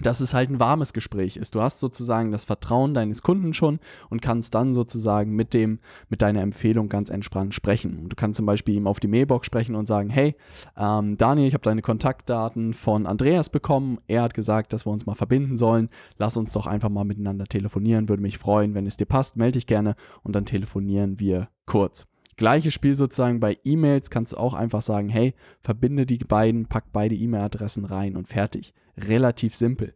dass 0.00 0.20
es 0.20 0.32
halt 0.32 0.50
ein 0.50 0.60
warmes 0.60 0.92
Gespräch 0.92 1.36
ist. 1.36 1.54
Du 1.54 1.60
hast 1.60 1.80
sozusagen 1.80 2.32
das 2.32 2.44
Vertrauen 2.44 2.94
deines 2.94 3.22
Kunden 3.22 3.52
schon 3.52 3.78
und 4.08 4.22
kannst 4.22 4.54
dann 4.54 4.72
sozusagen 4.72 5.32
mit 5.32 5.52
dem, 5.52 5.80
mit 6.08 6.22
deiner 6.22 6.40
Empfehlung 6.40 6.88
ganz 6.88 7.10
entspannt 7.10 7.54
sprechen. 7.54 7.98
Und 7.98 8.08
du 8.08 8.16
kannst 8.16 8.38
zum 8.38 8.46
Beispiel 8.46 8.74
ihm 8.74 8.86
auf 8.86 9.00
die 9.00 9.08
Mailbox 9.08 9.46
sprechen 9.46 9.74
und 9.74 9.86
sagen, 9.86 10.08
hey, 10.08 10.34
ähm, 10.76 11.18
Daniel, 11.18 11.46
ich 11.46 11.54
habe 11.54 11.64
deine 11.64 11.82
Kontaktdaten 11.82 12.72
von 12.72 13.06
Andreas 13.06 13.50
bekommen. 13.50 13.98
Er 14.06 14.22
hat 14.22 14.34
gesagt, 14.34 14.72
dass 14.72 14.86
wir 14.86 14.92
uns 14.92 15.04
mal 15.04 15.14
verbinden 15.14 15.56
sollen. 15.56 15.90
Lass 16.16 16.36
uns 16.36 16.52
doch 16.54 16.66
einfach 16.66 16.88
mal 16.88 17.04
miteinander 17.04 17.44
telefonieren. 17.44 18.08
Würde 18.08 18.22
mich 18.22 18.38
freuen, 18.38 18.74
wenn 18.74 18.86
es 18.86 18.96
dir 18.96 19.06
passt. 19.06 19.36
Melde 19.36 19.58
dich 19.58 19.66
gerne 19.66 19.94
und 20.22 20.34
dann 20.34 20.46
telefonieren 20.46 21.20
wir 21.20 21.48
kurz. 21.66 22.06
Gleiches 22.36 22.72
Spiel 22.72 22.94
sozusagen 22.94 23.40
bei 23.40 23.58
E-Mails 23.62 24.08
kannst 24.08 24.32
du 24.32 24.38
auch 24.38 24.54
einfach 24.54 24.80
sagen, 24.80 25.10
hey, 25.10 25.34
verbinde 25.60 26.06
die 26.06 26.16
beiden, 26.16 26.66
pack 26.66 26.86
beide 26.92 27.14
E-Mail-Adressen 27.14 27.84
rein 27.84 28.16
und 28.16 28.26
fertig 28.26 28.72
relativ 28.96 29.56
simpel. 29.56 29.94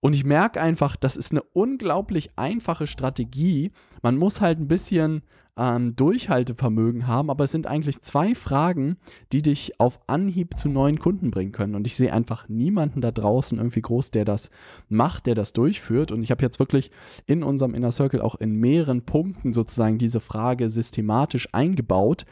Und 0.00 0.12
ich 0.14 0.24
merke 0.24 0.60
einfach, 0.60 0.96
das 0.96 1.16
ist 1.16 1.32
eine 1.32 1.42
unglaublich 1.42 2.30
einfache 2.36 2.86
Strategie. 2.86 3.72
Man 4.02 4.16
muss 4.16 4.40
halt 4.40 4.60
ein 4.60 4.68
bisschen 4.68 5.22
ähm, 5.56 5.96
Durchhaltevermögen 5.96 7.08
haben, 7.08 7.30
aber 7.30 7.44
es 7.44 7.52
sind 7.52 7.66
eigentlich 7.66 8.00
zwei 8.02 8.36
Fragen, 8.36 8.96
die 9.32 9.42
dich 9.42 9.80
auf 9.80 9.98
Anhieb 10.06 10.56
zu 10.56 10.68
neuen 10.68 11.00
Kunden 11.00 11.32
bringen 11.32 11.50
können. 11.50 11.74
Und 11.74 11.86
ich 11.86 11.96
sehe 11.96 12.12
einfach 12.12 12.48
niemanden 12.48 13.00
da 13.00 13.10
draußen 13.10 13.58
irgendwie 13.58 13.82
groß, 13.82 14.12
der 14.12 14.24
das 14.24 14.50
macht, 14.88 15.26
der 15.26 15.34
das 15.34 15.52
durchführt. 15.52 16.12
Und 16.12 16.22
ich 16.22 16.30
habe 16.30 16.44
jetzt 16.44 16.60
wirklich 16.60 16.92
in 17.26 17.42
unserem 17.42 17.74
Inner 17.74 17.90
Circle 17.90 18.20
auch 18.20 18.36
in 18.36 18.54
mehreren 18.54 19.02
Punkten 19.02 19.52
sozusagen 19.52 19.98
diese 19.98 20.20
Frage 20.20 20.70
systematisch 20.70 21.48
eingebaut 21.52 22.24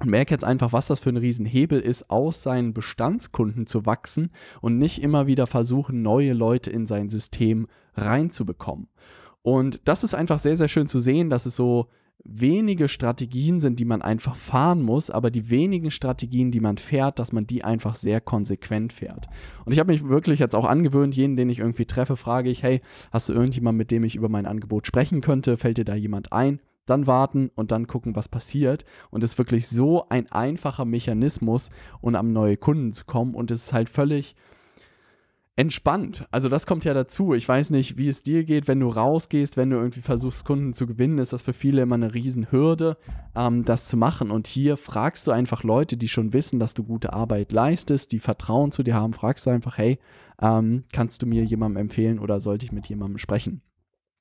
und 0.00 0.10
merke 0.10 0.32
jetzt 0.32 0.44
einfach, 0.44 0.72
was 0.72 0.86
das 0.86 1.00
für 1.00 1.10
ein 1.10 1.16
Riesenhebel 1.16 1.80
ist, 1.80 2.10
aus 2.10 2.42
seinen 2.42 2.72
Bestandskunden 2.72 3.66
zu 3.66 3.86
wachsen 3.86 4.30
und 4.60 4.78
nicht 4.78 5.02
immer 5.02 5.26
wieder 5.26 5.46
versuchen, 5.46 6.02
neue 6.02 6.32
Leute 6.32 6.70
in 6.70 6.86
sein 6.86 7.10
System 7.10 7.66
reinzubekommen. 7.94 8.88
Und 9.42 9.80
das 9.84 10.04
ist 10.04 10.14
einfach 10.14 10.38
sehr, 10.38 10.56
sehr 10.56 10.68
schön 10.68 10.88
zu 10.88 11.00
sehen, 11.00 11.30
dass 11.30 11.46
es 11.46 11.56
so 11.56 11.88
wenige 12.24 12.88
Strategien 12.88 13.60
sind, 13.60 13.78
die 13.78 13.84
man 13.84 14.02
einfach 14.02 14.36
fahren 14.36 14.82
muss, 14.82 15.08
aber 15.08 15.30
die 15.30 15.50
wenigen 15.50 15.90
Strategien, 15.90 16.50
die 16.50 16.60
man 16.60 16.76
fährt, 16.76 17.18
dass 17.18 17.32
man 17.32 17.46
die 17.46 17.64
einfach 17.64 17.94
sehr 17.94 18.20
konsequent 18.20 18.92
fährt. 18.92 19.26
Und 19.64 19.72
ich 19.72 19.78
habe 19.78 19.92
mich 19.92 20.06
wirklich 20.06 20.40
jetzt 20.40 20.54
auch 20.54 20.66
angewöhnt, 20.66 21.16
jeden, 21.16 21.36
den 21.36 21.48
ich 21.48 21.60
irgendwie 21.60 21.86
treffe, 21.86 22.16
frage 22.16 22.50
ich, 22.50 22.62
hey, 22.62 22.80
hast 23.12 23.28
du 23.28 23.32
irgendjemanden, 23.32 23.78
mit 23.78 23.90
dem 23.90 24.04
ich 24.04 24.16
über 24.16 24.28
mein 24.28 24.46
Angebot 24.46 24.86
sprechen 24.86 25.20
könnte? 25.20 25.56
Fällt 25.56 25.78
dir 25.78 25.84
da 25.84 25.94
jemand 25.94 26.32
ein? 26.32 26.60
Dann 26.90 27.06
warten 27.06 27.50
und 27.54 27.72
dann 27.72 27.86
gucken, 27.86 28.16
was 28.16 28.28
passiert. 28.28 28.84
Und 29.10 29.24
es 29.24 29.32
ist 29.32 29.38
wirklich 29.38 29.68
so 29.68 30.06
ein 30.08 30.30
einfacher 30.32 30.84
Mechanismus, 30.84 31.70
um 32.00 32.14
an 32.14 32.32
neue 32.32 32.56
Kunden 32.56 32.92
zu 32.92 33.04
kommen. 33.04 33.34
Und 33.34 33.50
es 33.50 33.66
ist 33.66 33.72
halt 33.72 33.88
völlig 33.88 34.34
entspannt. 35.58 36.24
Also 36.30 36.48
das 36.48 36.66
kommt 36.66 36.84
ja 36.84 36.94
dazu. 36.94 37.34
Ich 37.34 37.48
weiß 37.48 37.70
nicht, 37.70 37.98
wie 37.98 38.06
es 38.06 38.22
dir 38.22 38.44
geht, 38.44 38.68
wenn 38.68 38.78
du 38.78 38.88
rausgehst, 38.88 39.56
wenn 39.56 39.70
du 39.70 39.76
irgendwie 39.76 40.02
versuchst, 40.02 40.44
Kunden 40.44 40.72
zu 40.72 40.86
gewinnen, 40.86 41.18
ist 41.18 41.32
das 41.32 41.42
für 41.42 41.52
viele 41.52 41.82
immer 41.82 41.96
eine 41.96 42.14
Riesenhürde, 42.14 42.96
ähm, 43.34 43.64
das 43.64 43.88
zu 43.88 43.96
machen. 43.96 44.30
Und 44.30 44.46
hier 44.46 44.76
fragst 44.76 45.26
du 45.26 45.32
einfach 45.32 45.64
Leute, 45.64 45.96
die 45.96 46.06
schon 46.06 46.32
wissen, 46.32 46.60
dass 46.60 46.74
du 46.74 46.84
gute 46.84 47.12
Arbeit 47.12 47.50
leistest, 47.50 48.12
die 48.12 48.20
Vertrauen 48.20 48.70
zu 48.70 48.84
dir 48.84 48.94
haben, 48.94 49.12
fragst 49.12 49.46
du 49.46 49.50
einfach, 49.50 49.78
hey, 49.78 49.98
ähm, 50.40 50.84
kannst 50.92 51.22
du 51.22 51.26
mir 51.26 51.42
jemandem 51.42 51.82
empfehlen 51.82 52.20
oder 52.20 52.38
sollte 52.38 52.64
ich 52.64 52.70
mit 52.70 52.88
jemandem 52.88 53.18
sprechen? 53.18 53.60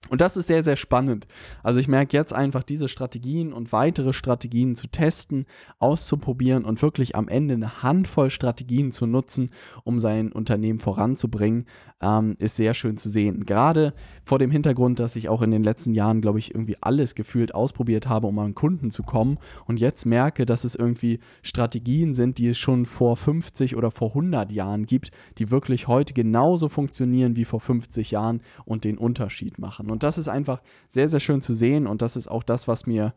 Und 0.10 0.22
das 0.22 0.38
ist 0.38 0.48
sehr, 0.48 0.64
sehr 0.64 0.78
spannend. 0.78 1.28
Also 1.64 1.80
ich 1.80 1.88
merke 1.88 2.16
jetzt 2.16 2.32
einfach 2.32 2.64
diese 2.64 2.88
Strategien 2.88 3.52
und 3.52 3.74
weitere 3.74 4.14
Strategien 4.14 4.76
zu 4.76 4.88
testen, 4.88 5.46
auszuprobieren 5.80 6.64
und 6.64 6.82
wirklich 6.82 7.16
am 7.16 7.28
Ende 7.28 7.56
eine 7.56 7.84
Handvoll 7.84 8.30
Strategien 8.30 8.92
zu 8.92 9.06
nutzen, 9.06 9.50
um 9.84 10.00
sein 10.00 10.32
Unternehmen 10.32 10.80
voranzubringen, 10.80 11.66
ähm, 12.02 12.36
ist 12.40 12.56
sehr 12.56 12.74
schön 12.74 12.98
zu 12.98 13.10
sehen. 13.10 13.46
Gerade 13.46 13.94
vor 14.24 14.40
dem 14.40 14.52
Hintergrund, 14.52 15.00
dass 15.00 15.16
ich 15.16 15.30
auch 15.30 15.42
in 15.42 15.52
den 15.52 15.64
letzten 15.64 15.94
Jahren, 15.94 16.22
glaube 16.22 16.40
ich, 16.40 16.54
irgendwie 16.54 16.78
alles 16.82 17.16
gefühlt 17.16 17.56
ausprobiert 17.56 18.08
habe, 18.08 18.28
um 18.28 18.40
an 18.40 18.56
Kunden 18.56 18.92
zu 18.92 19.04
kommen 19.04 19.40
und 19.66 19.80
jetzt 19.80 20.06
merke, 20.06 20.46
dass 20.46 20.64
es 20.64 20.76
irgendwie 20.76 21.20
Strategien 21.42 22.14
sind, 22.14 22.38
die 22.38 22.50
es 22.50 22.58
schon 22.58 22.86
vor 22.86 23.18
50 23.18 23.76
oder 23.76 23.92
vor 23.92 24.10
100 24.10 24.52
Jahren 24.52 24.86
gibt, 24.86 25.12
die 25.38 25.50
wirklich 25.50 25.88
heute 25.88 26.14
genauso 26.14 26.70
funktionieren 26.70 27.36
wie 27.36 27.46
vor 27.46 27.60
50 27.60 28.12
Jahren 28.12 28.42
und 28.64 28.84
den 28.84 28.98
Unterschied 28.98 29.58
machen. 29.60 29.87
Und 29.92 30.04
das 30.04 30.18
ist 30.18 30.28
einfach 30.28 30.62
sehr, 30.90 31.10
sehr 31.10 31.20
schön 31.20 31.42
zu 31.42 31.54
sehen. 31.54 31.88
Und 31.88 32.02
das 32.02 32.16
ist 32.16 32.28
auch 32.28 32.44
das, 32.44 32.68
was 32.68 32.86
mir 32.86 33.14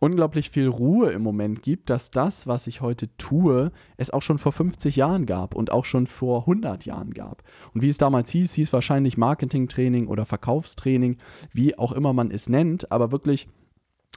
unglaublich 0.00 0.50
viel 0.50 0.68
Ruhe 0.68 1.10
im 1.10 1.22
Moment 1.22 1.62
gibt, 1.62 1.90
dass 1.90 2.10
das, 2.10 2.46
was 2.46 2.66
ich 2.66 2.80
heute 2.80 3.08
tue, 3.16 3.72
es 3.96 4.10
auch 4.10 4.22
schon 4.22 4.38
vor 4.38 4.52
50 4.52 4.96
Jahren 4.96 5.26
gab 5.26 5.54
und 5.54 5.72
auch 5.72 5.84
schon 5.84 6.06
vor 6.06 6.40
100 6.40 6.84
Jahren 6.84 7.12
gab. 7.12 7.42
Und 7.74 7.82
wie 7.82 7.88
es 7.88 7.98
damals 7.98 8.30
hieß, 8.30 8.52
hieß 8.54 8.72
wahrscheinlich 8.72 9.16
Marketingtraining 9.16 10.06
oder 10.06 10.26
Verkaufstraining, 10.26 11.16
wie 11.52 11.76
auch 11.78 11.92
immer 11.92 12.12
man 12.12 12.30
es 12.30 12.48
nennt, 12.48 12.92
aber 12.92 13.10
wirklich 13.12 13.48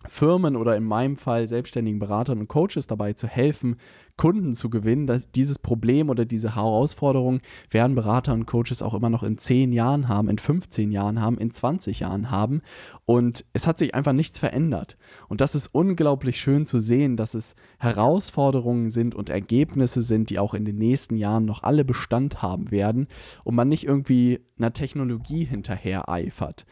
Firmen 0.08 0.56
oder 0.56 0.76
in 0.76 0.84
meinem 0.84 1.18
Fall 1.18 1.48
selbstständigen 1.48 2.00
Beratern 2.00 2.40
und 2.40 2.48
Coaches 2.48 2.88
dabei 2.88 3.14
zu 3.14 3.28
helfen, 3.28 3.78
Kunden 4.18 4.54
zu 4.54 4.70
gewinnen. 4.70 5.08
Dass 5.08 5.32
dieses 5.32 5.60
Problem 5.60 6.10
oder 6.10 6.26
diese 6.26 6.56
Herausforderung 6.56 7.40
werden 7.70 7.96
Berater 7.96 8.34
und 8.34 8.46
Coaches 8.46 8.82
auch 8.82 8.94
immer 8.94 9.10
noch 9.10 9.24
in 9.24 9.38
10 9.38 9.72
Jahren 9.74 10.08
haben, 10.08 10.30
in 10.30 10.38
15 10.38 10.92
Jahren 10.92 11.22
haben, 11.22 11.38
in 11.38 11.52
20 11.52 12.00
Jahren 12.00 12.32
haben. 12.32 12.62
Und 13.06 13.46
es 13.54 13.68
hat 13.68 13.78
sich 13.78 13.96
einfach 13.96 14.14
nichts 14.14 14.40
verändert. 14.40 14.98
Und 15.28 15.42
das 15.42 15.56
ist 15.56 15.68
unglaublich 15.68 16.40
schön 16.40 16.66
zu 16.66 16.80
sehen, 16.80 17.18
dass 17.18 17.34
es 17.34 17.56
Herausforderungen 17.80 18.90
sind 18.90 19.16
und 19.16 19.30
Ergebnisse 19.30 20.02
sind, 20.02 20.30
die 20.30 20.40
auch 20.40 20.54
in 20.54 20.66
den 20.66 20.78
nächsten 20.78 21.16
Jahren 21.16 21.46
noch 21.46 21.64
alle 21.64 21.86
Bestand 21.86 22.42
haben 22.42 22.72
werden 22.72 23.08
und 23.44 23.56
man 23.56 23.70
nicht 23.70 23.86
irgendwie 23.86 24.40
einer 24.58 24.74
Technologie 24.74 25.46
hinterher 25.46 26.10
eifert. 26.10 26.66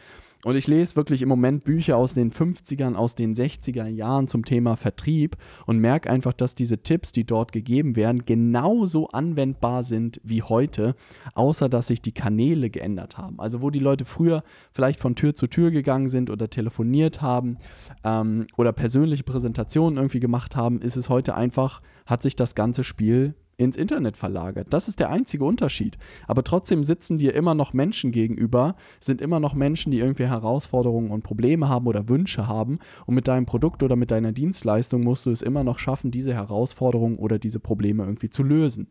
Und 0.46 0.56
ich 0.56 0.68
lese 0.68 0.96
wirklich 0.96 1.22
im 1.22 1.28
Moment 1.28 1.66
Bücher 1.66 1.98
aus 1.98 2.14
den 2.14 2.32
50ern, 2.32 2.96
aus 2.96 3.16
den 3.16 3.36
60er 3.36 3.88
Jahren 3.88 4.30
zum 4.30 4.46
Thema 4.46 4.78
Vertrieb 4.78 5.36
und 5.66 5.80
merke 5.80 6.10
einfach, 6.10 6.32
dass 6.32 6.56
diese 6.56 6.78
Tipps, 6.78 7.12
die 7.12 7.26
dort 7.26 7.52
gegeben 7.52 7.98
werden, 7.98 8.24
genauso 8.26 9.10
anwendbar 9.10 9.84
sind 9.84 10.22
wie 10.24 10.42
heute, 10.42 10.96
außer 11.34 11.68
dass 11.68 11.88
sich 11.88 12.02
die 12.02 12.14
Kanäle 12.14 12.70
geändert 12.70 13.18
haben. 13.18 13.38
Also 13.40 13.62
wo 13.62 13.70
die 13.70 13.80
Leute 13.80 14.06
früher 14.06 14.44
vielleicht 14.72 15.02
von 15.02 15.16
Tür 15.16 15.36
zu 15.36 15.48
Tür 15.48 15.72
gegangen 15.72 16.08
sind 16.08 16.30
oder 16.30 16.50
telefoniert 16.50 17.22
haben 17.22 17.58
ähm, 18.06 18.48
oder 18.56 18.72
persönliche 18.72 19.24
Präsentationen 19.24 19.98
irgendwie 19.98 20.22
gemacht 20.22 20.56
haben, 20.56 20.82
ist 20.82 20.96
es 20.96 21.10
heute 21.10 21.36
einfach, 21.36 21.82
hat 22.06 22.24
sich 22.24 22.38
das 22.38 22.56
ganze 22.56 22.86
Spiel 22.86 23.36
ins 23.60 23.76
Internet 23.76 24.16
verlagert. 24.16 24.68
Das 24.72 24.88
ist 24.88 25.00
der 25.00 25.10
einzige 25.10 25.44
Unterschied. 25.44 25.98
Aber 26.28 26.44
trotzdem 26.44 26.84
sitzen 26.84 27.18
dir 27.18 27.36
immer 27.36 27.54
noch 27.56 27.74
Menschen 27.74 28.12
gegenüber, 28.12 28.74
sind 29.00 29.22
immer 29.22 29.40
noch 29.40 29.54
Menschen, 29.54 29.92
die 29.92 30.00
irgendwie 30.00 30.28
Herausforderungen 30.28 31.12
und 31.12 31.24
Probleme 31.24 31.68
haben 31.68 31.86
oder 31.86 32.08
Wünsche 32.08 32.48
haben. 32.48 32.80
Und 33.06 33.16
mit 33.16 33.28
deinem 33.28 33.46
Produkt 33.46 33.84
oder 33.84 33.98
mit 33.98 34.12
deiner 34.12 34.32
Dienstleistung 34.32 35.04
musst 35.04 35.26
du 35.26 35.32
es 35.32 35.42
immer 35.42 35.66
noch 35.66 35.78
schaffen, 35.78 36.10
diese 36.10 36.34
Herausforderungen 36.34 37.18
oder 37.18 37.38
diese 37.38 37.60
Probleme 37.60 38.04
irgendwie 38.04 38.30
zu 38.30 38.44
lösen. 38.44 38.88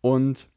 Und 0.00 0.48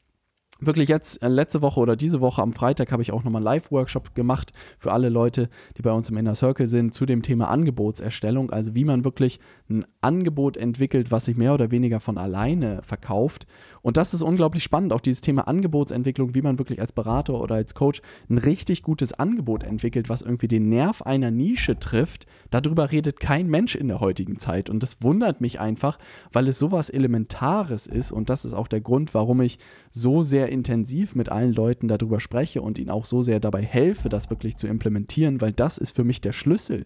wirklich 0.66 0.90
jetzt 0.90 1.22
äh, 1.22 1.28
letzte 1.28 1.62
Woche 1.62 1.80
oder 1.80 1.96
diese 1.96 2.22
Woche 2.22 2.42
am 2.42 2.54
Freitag 2.54 2.92
habe 2.92 3.02
ich 3.02 3.12
auch 3.12 3.24
nochmal 3.24 3.40
einen 3.40 3.46
Live-Workshop 3.46 4.16
gemacht 4.16 4.52
für 4.78 4.92
alle 4.92 5.10
Leute, 5.10 5.50
die 5.78 5.82
bei 5.82 5.92
uns 5.92 6.10
im 6.10 6.18
Inner 6.18 6.36
Circle 6.36 6.68
sind, 6.68 6.94
zu 6.94 7.06
dem 7.06 7.22
Thema 7.22 7.50
Angebotserstellung, 7.50 8.52
also 8.52 8.76
wie 8.76 8.86
man 8.86 9.04
wirklich 9.04 9.40
ein 9.70 9.86
Angebot 10.02 10.58
entwickelt, 10.58 11.12
was 11.12 11.26
sich 11.26 11.38
mehr 11.38 11.54
oder 11.54 11.72
weniger 11.72 12.00
von 12.00 12.18
alleine 12.18 12.82
verkauft. 12.84 13.48
Und 13.82 13.98
das 13.98 14.14
ist 14.14 14.22
unglaublich 14.22 14.64
spannend, 14.64 14.94
auch 14.94 15.02
dieses 15.02 15.22
Thema 15.22 15.48
Angebotsentwicklung, 15.48 16.36
wie 16.36 16.42
man 16.42 16.58
wirklich 16.58 16.80
als 16.80 16.94
Berater 16.94 17.40
oder 17.40 17.56
als 17.56 17.76
Coach 17.76 18.02
ein 18.30 18.38
richtig 18.38 18.82
gutes 18.82 19.14
Angebot 19.14 19.64
entwickelt, 19.64 20.08
was 20.08 20.22
irgendwie 20.22 20.48
den 20.48 20.70
Nerv 20.70 21.02
einer 21.02 21.32
Nische 21.32 21.78
trifft. 21.78 22.26
Darüber 22.50 22.92
redet 22.92 23.20
kein 23.20 23.48
Mensch 23.48 23.76
in 23.76 23.90
der 23.90 24.00
heutigen 24.00 24.40
Zeit. 24.40 24.70
Und 24.70 24.84
das 24.84 25.02
wundert 25.02 25.42
mich 25.42 25.60
einfach, 25.60 25.98
weil 26.32 26.48
es 26.48 26.60
sowas 26.60 26.90
Elementares 26.90 27.88
ist. 27.88 28.14
Und 28.14 28.30
das 28.30 28.46
ist 28.46 28.54
auch 28.54 28.70
der 28.70 28.82
Grund, 28.82 29.14
warum 29.14 29.42
ich 29.42 29.60
so 29.92 30.24
sehr 30.24 30.52
intensiv 30.54 31.16
mit 31.16 31.30
allen 31.30 31.54
Leuten 31.54 31.88
darüber 31.88 32.22
spreche 32.22 32.62
und 32.62 32.80
ihnen 32.80 32.90
auch 32.90 33.06
so 33.06 33.22
sehr 33.22 33.40
dabei 33.40 33.64
helfe, 33.64 34.08
das 34.08 34.30
wirklich 34.30 34.56
zu 34.56 34.68
implementieren, 34.68 35.42
weil 35.42 35.52
das 35.52 35.78
ist 35.78 35.96
für 35.96 36.04
mich 36.04 36.22
der 36.22 36.32
Schlüssel. 36.32 36.86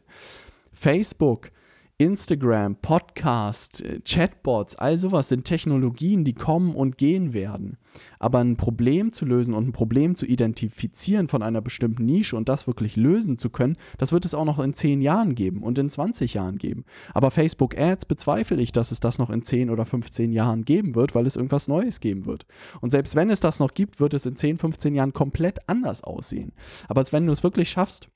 Facebook, 0.74 1.52
Instagram, 2.00 2.76
Podcast, 2.76 3.82
äh, 3.82 4.02
Chatbots, 4.02 4.76
all 4.76 5.00
sowas 5.00 5.30
sind 5.30 5.46
Technologien, 5.46 6.24
die 6.24 6.36
kommen 6.36 6.76
und 6.76 7.00
gehen 7.00 7.34
werden. 7.34 7.78
Aber 8.20 8.38
ein 8.38 8.56
Problem 8.56 9.12
zu 9.12 9.26
lösen 9.26 9.56
und 9.56 9.70
ein 9.70 9.72
Problem 9.72 10.16
zu 10.16 10.28
identifizieren 10.28 11.28
von 11.28 11.42
einer 11.42 11.60
bestimmten 11.60 12.06
Nische 12.06 12.36
und 12.36 12.50
das 12.50 12.68
wirklich 12.68 12.98
lösen 12.98 13.40
zu 13.40 13.50
können, 13.50 13.78
das 13.98 14.12
wird 14.12 14.26
es 14.26 14.36
auch 14.36 14.46
noch 14.46 14.60
in 14.60 14.76
10 14.76 15.02
Jahren 15.02 15.34
geben 15.34 15.64
und 15.64 15.80
in 15.80 15.90
20 15.90 16.36
Jahren 16.36 16.60
geben. 16.60 16.86
Aber 17.16 17.32
Facebook 17.32 17.76
Ads 17.76 18.06
bezweifle 18.06 18.62
ich, 18.62 18.72
dass 18.72 18.92
es 18.92 19.00
das 19.00 19.18
noch 19.18 19.32
in 19.32 19.42
10 19.42 19.72
oder 19.72 19.86
15 19.86 20.32
Jahren 20.32 20.66
geben 20.66 20.94
wird, 20.94 21.16
weil 21.16 21.26
es 21.26 21.36
irgendwas 21.36 21.68
Neues 21.68 22.00
geben 22.00 22.28
wird. 22.28 22.46
Und 22.80 22.92
selbst 22.92 23.16
wenn 23.16 23.32
es 23.32 23.40
das 23.40 23.60
noch 23.60 23.74
gibt, 23.74 24.00
wird 24.00 24.14
es 24.14 24.28
in 24.28 24.36
10, 24.36 24.58
15 24.58 24.94
Jahren 24.94 25.14
komplett 25.14 25.68
anders 25.68 26.04
aussehen. 26.04 26.52
Aber 26.88 27.04
wenn 27.12 27.26
du 27.26 27.32
es 27.32 27.42
wirklich 27.42 27.70
schaffst, 27.72 28.08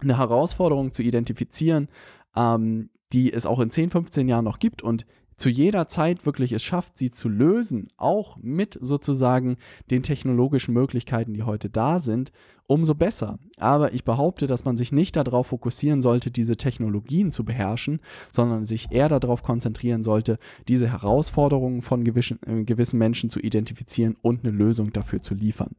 eine 0.00 0.16
Herausforderung 0.16 0.92
zu 0.92 1.02
identifizieren, 1.02 1.88
ähm, 2.34 2.88
die 3.12 3.32
es 3.32 3.46
auch 3.46 3.60
in 3.60 3.70
10, 3.70 3.90
15 3.90 4.28
Jahren 4.28 4.44
noch 4.44 4.58
gibt 4.58 4.82
und 4.82 5.06
zu 5.40 5.48
jeder 5.48 5.88
Zeit 5.88 6.26
wirklich 6.26 6.52
es 6.52 6.62
schafft, 6.62 6.98
sie 6.98 7.10
zu 7.10 7.30
lösen, 7.30 7.88
auch 7.96 8.36
mit 8.42 8.78
sozusagen 8.78 9.56
den 9.90 10.02
technologischen 10.02 10.74
Möglichkeiten, 10.74 11.32
die 11.32 11.44
heute 11.44 11.70
da 11.70 11.98
sind, 11.98 12.30
umso 12.66 12.94
besser. 12.94 13.38
Aber 13.56 13.94
ich 13.94 14.04
behaupte, 14.04 14.46
dass 14.46 14.66
man 14.66 14.76
sich 14.76 14.92
nicht 14.92 15.16
darauf 15.16 15.46
fokussieren 15.46 16.02
sollte, 16.02 16.30
diese 16.30 16.58
Technologien 16.58 17.30
zu 17.32 17.46
beherrschen, 17.46 18.00
sondern 18.30 18.66
sich 18.66 18.92
eher 18.92 19.08
darauf 19.08 19.42
konzentrieren 19.42 20.02
sollte, 20.02 20.38
diese 20.68 20.92
Herausforderungen 20.92 21.80
von 21.80 22.04
gewissen, 22.04 22.38
äh, 22.46 22.64
gewissen 22.64 22.98
Menschen 22.98 23.30
zu 23.30 23.40
identifizieren 23.40 24.18
und 24.20 24.44
eine 24.44 24.54
Lösung 24.54 24.92
dafür 24.92 25.22
zu 25.22 25.32
liefern. 25.32 25.74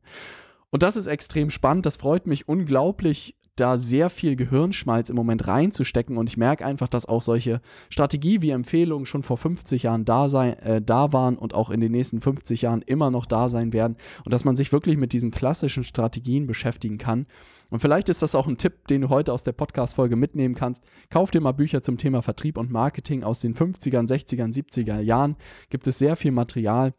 Und 0.72 0.82
das 0.82 0.96
ist 0.96 1.06
extrem 1.06 1.52
spannend, 1.52 1.86
das 1.86 1.98
freut 1.98 2.26
mich 2.26 2.48
unglaublich 2.48 3.36
da 3.56 3.78
sehr 3.78 4.10
viel 4.10 4.36
Gehirnschmalz 4.36 5.10
im 5.10 5.16
Moment 5.16 5.48
reinzustecken 5.48 6.18
und 6.18 6.30
ich 6.30 6.38
merke 6.38 6.66
einfach, 6.66 6.88
dass 6.88 7.06
auch 7.06 7.22
solche 7.22 7.62
Strategie 7.90 8.42
wie 8.42 8.52
Empfehlungen 8.52 9.06
schon 9.06 9.24
vor 9.24 9.38
50 9.38 9.84
Jahren 9.84 10.06
da, 10.06 10.30
sein, 10.30 10.58
äh, 10.60 10.82
da 10.82 11.12
waren 11.14 11.38
und 11.38 11.54
auch 11.54 11.70
in 11.70 11.82
den 11.82 11.92
nächsten 11.92 12.22
50 12.22 12.62
Jahren 12.62 12.82
immer 12.82 13.12
noch 13.12 13.26
da 13.26 13.50
sein 13.50 13.74
werden 13.74 13.98
und 14.24 14.34
dass 14.34 14.46
man 14.46 14.56
sich 14.56 14.72
wirklich 14.72 14.98
mit 14.98 15.14
diesen 15.14 15.32
klassischen 15.32 15.84
Strategien 15.84 16.48
beschäftigen 16.48 16.98
kann. 16.98 17.28
Und 17.70 17.80
vielleicht 17.80 18.10
ist 18.10 18.22
das 18.22 18.36
auch 18.36 18.48
ein 18.48 18.58
Tipp, 18.58 18.88
den 18.88 19.02
du 19.02 19.10
heute 19.10 19.32
aus 19.32 19.46
der 19.46 19.54
Podcast-Folge 19.54 20.18
mitnehmen 20.18 20.56
kannst. 20.56 20.84
Kauf 21.10 21.32
dir 21.32 21.40
mal 21.40 21.54
Bücher 21.54 21.82
zum 21.82 21.98
Thema 21.98 22.22
Vertrieb 22.22 22.58
und 22.58 22.70
Marketing 22.70 23.24
aus 23.24 23.40
den 23.40 23.56
50ern, 23.56 24.10
60ern, 24.10 24.54
70er 24.54 25.00
Jahren. 25.00 25.38
Gibt 25.70 25.88
es 25.88 25.98
sehr 25.98 26.18
viel 26.18 26.32
Material. 26.32 26.94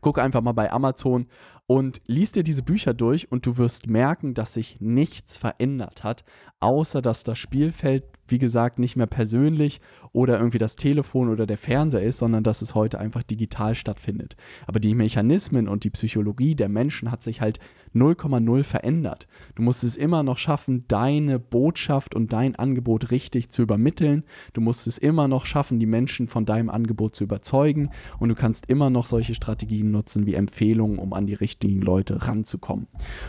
Guck 0.00 0.18
einfach 0.18 0.40
mal 0.40 0.52
bei 0.52 0.72
Amazon 0.72 1.26
und 1.66 2.00
liest 2.06 2.36
dir 2.36 2.42
diese 2.42 2.62
Bücher 2.62 2.94
durch 2.94 3.30
und 3.30 3.46
du 3.46 3.56
wirst 3.56 3.88
merken, 3.88 4.34
dass 4.34 4.54
sich 4.54 4.80
nichts 4.80 5.36
verändert 5.36 6.04
hat, 6.04 6.24
außer 6.60 7.02
dass 7.02 7.24
das 7.24 7.38
Spielfeld, 7.38 8.04
wie 8.32 8.38
gesagt, 8.38 8.80
nicht 8.80 8.96
mehr 8.96 9.06
persönlich 9.06 9.80
oder 10.12 10.38
irgendwie 10.38 10.58
das 10.58 10.74
Telefon 10.74 11.28
oder 11.28 11.46
der 11.46 11.58
Fernseher 11.58 12.02
ist, 12.02 12.18
sondern 12.18 12.42
dass 12.42 12.62
es 12.62 12.74
heute 12.74 12.98
einfach 12.98 13.22
digital 13.22 13.74
stattfindet. 13.74 14.36
Aber 14.66 14.80
die 14.80 14.94
Mechanismen 14.94 15.68
und 15.68 15.84
die 15.84 15.90
Psychologie 15.90 16.56
der 16.56 16.68
Menschen 16.68 17.10
hat 17.12 17.22
sich 17.22 17.40
halt 17.40 17.60
0,0 17.94 18.64
verändert. 18.64 19.28
Du 19.54 19.62
musst 19.62 19.84
es 19.84 19.96
immer 19.96 20.22
noch 20.22 20.38
schaffen, 20.38 20.86
deine 20.88 21.38
Botschaft 21.38 22.14
und 22.14 22.32
dein 22.32 22.56
Angebot 22.56 23.10
richtig 23.10 23.50
zu 23.50 23.62
übermitteln. 23.62 24.24
Du 24.52 24.60
musst 24.60 24.86
es 24.86 24.98
immer 24.98 25.28
noch 25.28 25.46
schaffen, 25.46 25.78
die 25.78 25.86
Menschen 25.86 26.28
von 26.28 26.46
deinem 26.46 26.70
Angebot 26.70 27.14
zu 27.14 27.24
überzeugen. 27.24 27.90
Und 28.18 28.30
du 28.30 28.34
kannst 28.34 28.66
immer 28.66 28.90
noch 28.90 29.06
solche 29.06 29.34
Strategien 29.34 29.90
nutzen 29.90 30.26
wie 30.26 30.34
Empfehlungen, 30.34 30.98
um 30.98 31.12
an 31.12 31.26
die 31.26 31.34
richtigen 31.34 31.80
Leute 31.80 32.26
ranzukommen. 32.26 32.86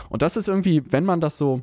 Und 0.10 0.22
das 0.22 0.38
ist 0.38 0.48
irgendwie, 0.48 0.82
wenn 0.90 1.04
man 1.04 1.20
das 1.20 1.38
so 1.38 1.62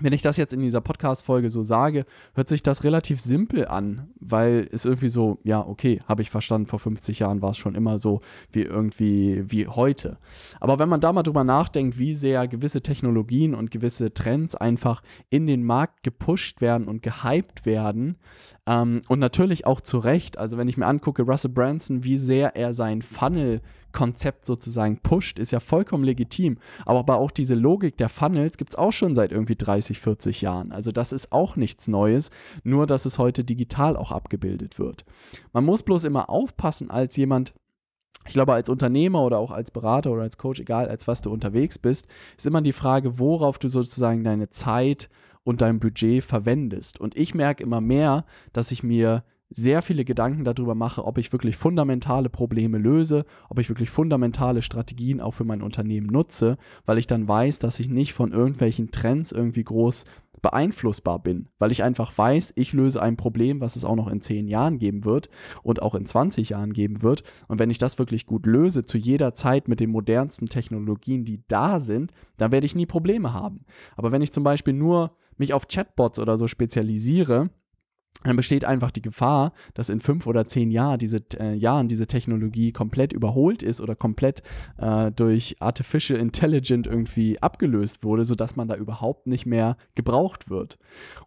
wenn 0.00 0.12
ich 0.12 0.22
das 0.22 0.36
jetzt 0.36 0.52
in 0.52 0.60
dieser 0.60 0.80
Podcast-Folge 0.80 1.50
so 1.50 1.62
sage, 1.62 2.04
hört 2.34 2.48
sich 2.48 2.62
das 2.62 2.84
relativ 2.84 3.20
simpel 3.20 3.66
an, 3.66 4.08
weil 4.20 4.68
es 4.72 4.84
irgendwie 4.84 5.08
so, 5.08 5.38
ja, 5.42 5.66
okay, 5.66 6.00
habe 6.06 6.22
ich 6.22 6.30
verstanden, 6.30 6.68
vor 6.68 6.78
50 6.78 7.18
Jahren 7.18 7.42
war 7.42 7.50
es 7.50 7.58
schon 7.58 7.74
immer 7.74 7.98
so 7.98 8.20
wie 8.52 8.62
irgendwie 8.62 9.44
wie 9.46 9.66
heute. 9.66 10.18
Aber 10.60 10.78
wenn 10.78 10.88
man 10.88 11.00
da 11.00 11.12
mal 11.12 11.22
drüber 11.22 11.44
nachdenkt, 11.44 11.98
wie 11.98 12.14
sehr 12.14 12.46
gewisse 12.48 12.80
Technologien 12.80 13.54
und 13.54 13.70
gewisse 13.70 14.14
Trends 14.14 14.54
einfach 14.54 15.02
in 15.30 15.46
den 15.46 15.64
Markt 15.64 16.02
gepusht 16.02 16.60
werden 16.60 16.86
und 16.86 17.02
gehypt 17.02 17.66
werden, 17.66 18.16
ähm, 18.66 19.00
und 19.08 19.18
natürlich 19.18 19.66
auch 19.66 19.80
zu 19.80 19.98
Recht, 19.98 20.38
also 20.38 20.58
wenn 20.58 20.68
ich 20.68 20.76
mir 20.76 20.86
angucke, 20.86 21.22
Russell 21.22 21.50
Branson, 21.50 22.04
wie 22.04 22.16
sehr 22.16 22.54
er 22.54 22.74
sein 22.74 23.02
Funnel 23.02 23.62
Konzept 23.92 24.44
sozusagen 24.46 24.98
pusht, 24.98 25.38
ist 25.38 25.52
ja 25.52 25.60
vollkommen 25.60 26.04
legitim. 26.04 26.58
Aber 26.84 27.18
auch 27.18 27.30
diese 27.30 27.54
Logik 27.54 27.96
der 27.96 28.08
Funnels 28.08 28.56
gibt 28.56 28.70
es 28.70 28.78
auch 28.78 28.92
schon 28.92 29.14
seit 29.14 29.32
irgendwie 29.32 29.56
30, 29.56 29.98
40 29.98 30.42
Jahren. 30.42 30.72
Also 30.72 30.92
das 30.92 31.12
ist 31.12 31.32
auch 31.32 31.56
nichts 31.56 31.88
Neues, 31.88 32.30
nur 32.64 32.86
dass 32.86 33.06
es 33.06 33.18
heute 33.18 33.44
digital 33.44 33.96
auch 33.96 34.12
abgebildet 34.12 34.78
wird. 34.78 35.04
Man 35.52 35.64
muss 35.64 35.82
bloß 35.82 36.04
immer 36.04 36.30
aufpassen 36.30 36.90
als 36.90 37.16
jemand, 37.16 37.54
ich 38.26 38.34
glaube, 38.34 38.52
als 38.52 38.68
Unternehmer 38.68 39.22
oder 39.22 39.38
auch 39.38 39.50
als 39.50 39.70
Berater 39.70 40.12
oder 40.12 40.22
als 40.22 40.36
Coach, 40.36 40.60
egal 40.60 40.88
als 40.88 41.08
was 41.08 41.22
du 41.22 41.30
unterwegs 41.32 41.78
bist, 41.78 42.06
ist 42.36 42.46
immer 42.46 42.60
die 42.60 42.72
Frage, 42.72 43.18
worauf 43.18 43.58
du 43.58 43.68
sozusagen 43.68 44.22
deine 44.22 44.50
Zeit 44.50 45.08
und 45.44 45.62
dein 45.62 45.80
Budget 45.80 46.22
verwendest. 46.22 47.00
Und 47.00 47.16
ich 47.16 47.34
merke 47.34 47.62
immer 47.62 47.80
mehr, 47.80 48.26
dass 48.52 48.70
ich 48.70 48.82
mir 48.82 49.24
sehr 49.50 49.82
viele 49.82 50.04
Gedanken 50.04 50.44
darüber 50.44 50.74
mache, 50.74 51.04
ob 51.04 51.18
ich 51.18 51.32
wirklich 51.32 51.56
fundamentale 51.56 52.28
Probleme 52.28 52.78
löse, 52.78 53.24
ob 53.48 53.58
ich 53.58 53.68
wirklich 53.68 53.90
fundamentale 53.90 54.62
Strategien 54.62 55.20
auch 55.20 55.32
für 55.32 55.44
mein 55.44 55.62
Unternehmen 55.62 56.06
nutze, 56.06 56.58
weil 56.84 56.98
ich 56.98 57.06
dann 57.06 57.26
weiß, 57.26 57.58
dass 57.58 57.80
ich 57.80 57.88
nicht 57.88 58.12
von 58.12 58.32
irgendwelchen 58.32 58.90
Trends 58.90 59.32
irgendwie 59.32 59.64
groß 59.64 60.04
beeinflussbar 60.40 61.18
bin, 61.18 61.48
weil 61.58 61.72
ich 61.72 61.82
einfach 61.82 62.16
weiß, 62.16 62.52
ich 62.56 62.72
löse 62.72 63.02
ein 63.02 63.16
Problem, 63.16 63.60
was 63.60 63.76
es 63.76 63.84
auch 63.84 63.96
noch 63.96 64.08
in 64.08 64.20
10 64.20 64.48
Jahren 64.48 64.78
geben 64.78 65.04
wird 65.04 65.28
und 65.62 65.82
auch 65.82 65.94
in 65.94 66.06
20 66.06 66.50
Jahren 66.50 66.72
geben 66.72 67.02
wird. 67.02 67.24
Und 67.48 67.58
wenn 67.58 67.70
ich 67.70 67.78
das 67.78 67.98
wirklich 67.98 68.26
gut 68.26 68.46
löse, 68.46 68.84
zu 68.84 68.98
jeder 68.98 69.34
Zeit 69.34 69.66
mit 69.66 69.80
den 69.80 69.90
modernsten 69.90 70.46
Technologien, 70.46 71.24
die 71.24 71.42
da 71.48 71.80
sind, 71.80 72.12
dann 72.36 72.52
werde 72.52 72.66
ich 72.66 72.76
nie 72.76 72.86
Probleme 72.86 73.32
haben. 73.32 73.64
Aber 73.96 74.12
wenn 74.12 74.22
ich 74.22 74.32
zum 74.32 74.44
Beispiel 74.44 74.74
nur 74.74 75.16
mich 75.36 75.54
auf 75.54 75.68
Chatbots 75.68 76.18
oder 76.18 76.36
so 76.36 76.46
spezialisiere, 76.46 77.50
dann 78.24 78.36
besteht 78.36 78.64
einfach 78.64 78.90
die 78.90 79.02
Gefahr, 79.02 79.52
dass 79.74 79.88
in 79.88 80.00
fünf 80.00 80.26
oder 80.26 80.46
zehn 80.46 80.72
Jahr 80.72 80.98
diese, 80.98 81.20
äh, 81.38 81.54
Jahren 81.54 81.86
diese 81.86 82.08
Technologie 82.08 82.72
komplett 82.72 83.12
überholt 83.12 83.62
ist 83.62 83.80
oder 83.80 83.94
komplett 83.94 84.42
äh, 84.76 85.12
durch 85.12 85.56
Artificial 85.60 86.18
Intelligence 86.18 86.88
irgendwie 86.88 87.40
abgelöst 87.40 88.02
wurde, 88.02 88.24
sodass 88.24 88.56
man 88.56 88.66
da 88.66 88.74
überhaupt 88.74 89.28
nicht 89.28 89.46
mehr 89.46 89.76
gebraucht 89.94 90.50
wird. 90.50 90.78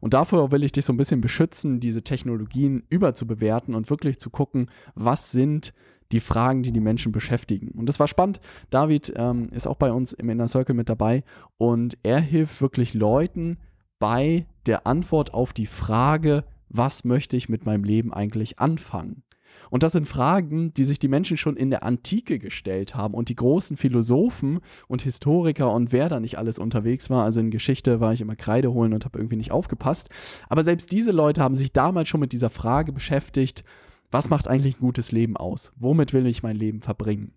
Und 0.02 0.14
dafür 0.14 0.52
will 0.52 0.66
ich 0.66 0.74
dich 0.74 0.84
so 0.84 0.92
ein 0.92 0.98
bisschen 0.98 1.22
beschützen, 1.22 1.80
diese 1.80 2.02
Technologien 2.02 2.84
überzubewerten 2.90 3.74
und 3.74 3.90
wirklich 3.90 4.20
zu 4.20 4.30
gucken, 4.30 4.70
was 4.94 5.32
sind 5.32 5.74
die 6.12 6.20
Fragen, 6.20 6.62
die 6.62 6.74
die 6.74 6.82
Menschen 6.82 7.14
beschäftigen. 7.14 7.70
Und 7.70 7.88
das 7.88 8.02
war 8.02 8.10
spannend. 8.10 8.42
David 8.70 9.14
ähm, 9.16 9.48
ist 9.54 9.66
auch 9.66 9.78
bei 9.78 9.94
uns 9.94 10.12
im 10.12 10.30
Inner 10.30 10.50
Circle 10.50 10.76
mit 10.76 10.90
dabei 10.90 11.24
und 11.58 11.98
er 12.04 12.20
hilft 12.20 12.62
wirklich 12.62 12.94
Leuten 12.94 13.60
bei 14.00 14.46
der 14.66 14.88
Antwort 14.88 15.34
auf 15.34 15.54
die 15.54 15.68
Frage, 15.68 16.44
was 16.74 17.04
möchte 17.04 17.38
ich 17.38 17.50
mit 17.50 17.66
meinem 17.66 17.84
Leben 17.84 18.13
eigentlich 18.13 18.60
anfangen? 18.60 19.24
Und 19.70 19.84
das 19.84 19.92
sind 19.92 20.08
Fragen, 20.08 20.74
die 20.74 20.84
sich 20.84 21.00
die 21.00 21.08
Menschen 21.08 21.38
schon 21.38 21.58
in 21.58 21.70
der 21.70 21.84
Antike 21.84 22.40
gestellt 22.40 22.96
haben 22.96 23.13
und 23.13 23.30
die 23.30 23.36
großen 23.36 23.78
Philosophen 23.78 24.60
und 24.88 25.01
Historiker 25.01 25.74
und 25.74 25.92
wer 25.92 26.10
da 26.10 26.20
nicht 26.20 26.38
alles 26.38 26.60
unterwegs 26.60 27.10
war. 27.10 27.24
Also 27.24 27.40
in 27.40 27.51
Geschichte 27.51 28.00
war 28.00 28.13
ich 28.13 28.22
immer 28.22 28.36
Kreide 28.36 28.74
holen 28.74 28.94
und 28.94 29.06
habe 29.06 29.20
irgendwie 29.20 29.38
nicht 29.38 29.51
aufgepasst. 29.51 30.10
Aber 30.50 30.63
selbst 30.63 30.92
diese 30.92 31.12
Leute 31.12 31.42
haben 31.42 31.56
sich 31.56 31.72
damals 31.72 32.10
schon 32.10 32.20
mit 32.20 32.32
dieser 32.32 32.50
Frage 32.50 32.92
beschäftigt, 32.92 33.63
was 34.10 34.30
macht 34.30 34.48
eigentlich 34.48 34.78
ein 34.78 34.82
gutes 34.82 35.12
Leben 35.12 35.38
aus? 35.38 35.72
Womit 35.78 36.12
will 36.13 36.25
ich 36.25 36.44
mein 36.44 36.58
Leben 36.58 36.82
verbringen? 36.82 37.34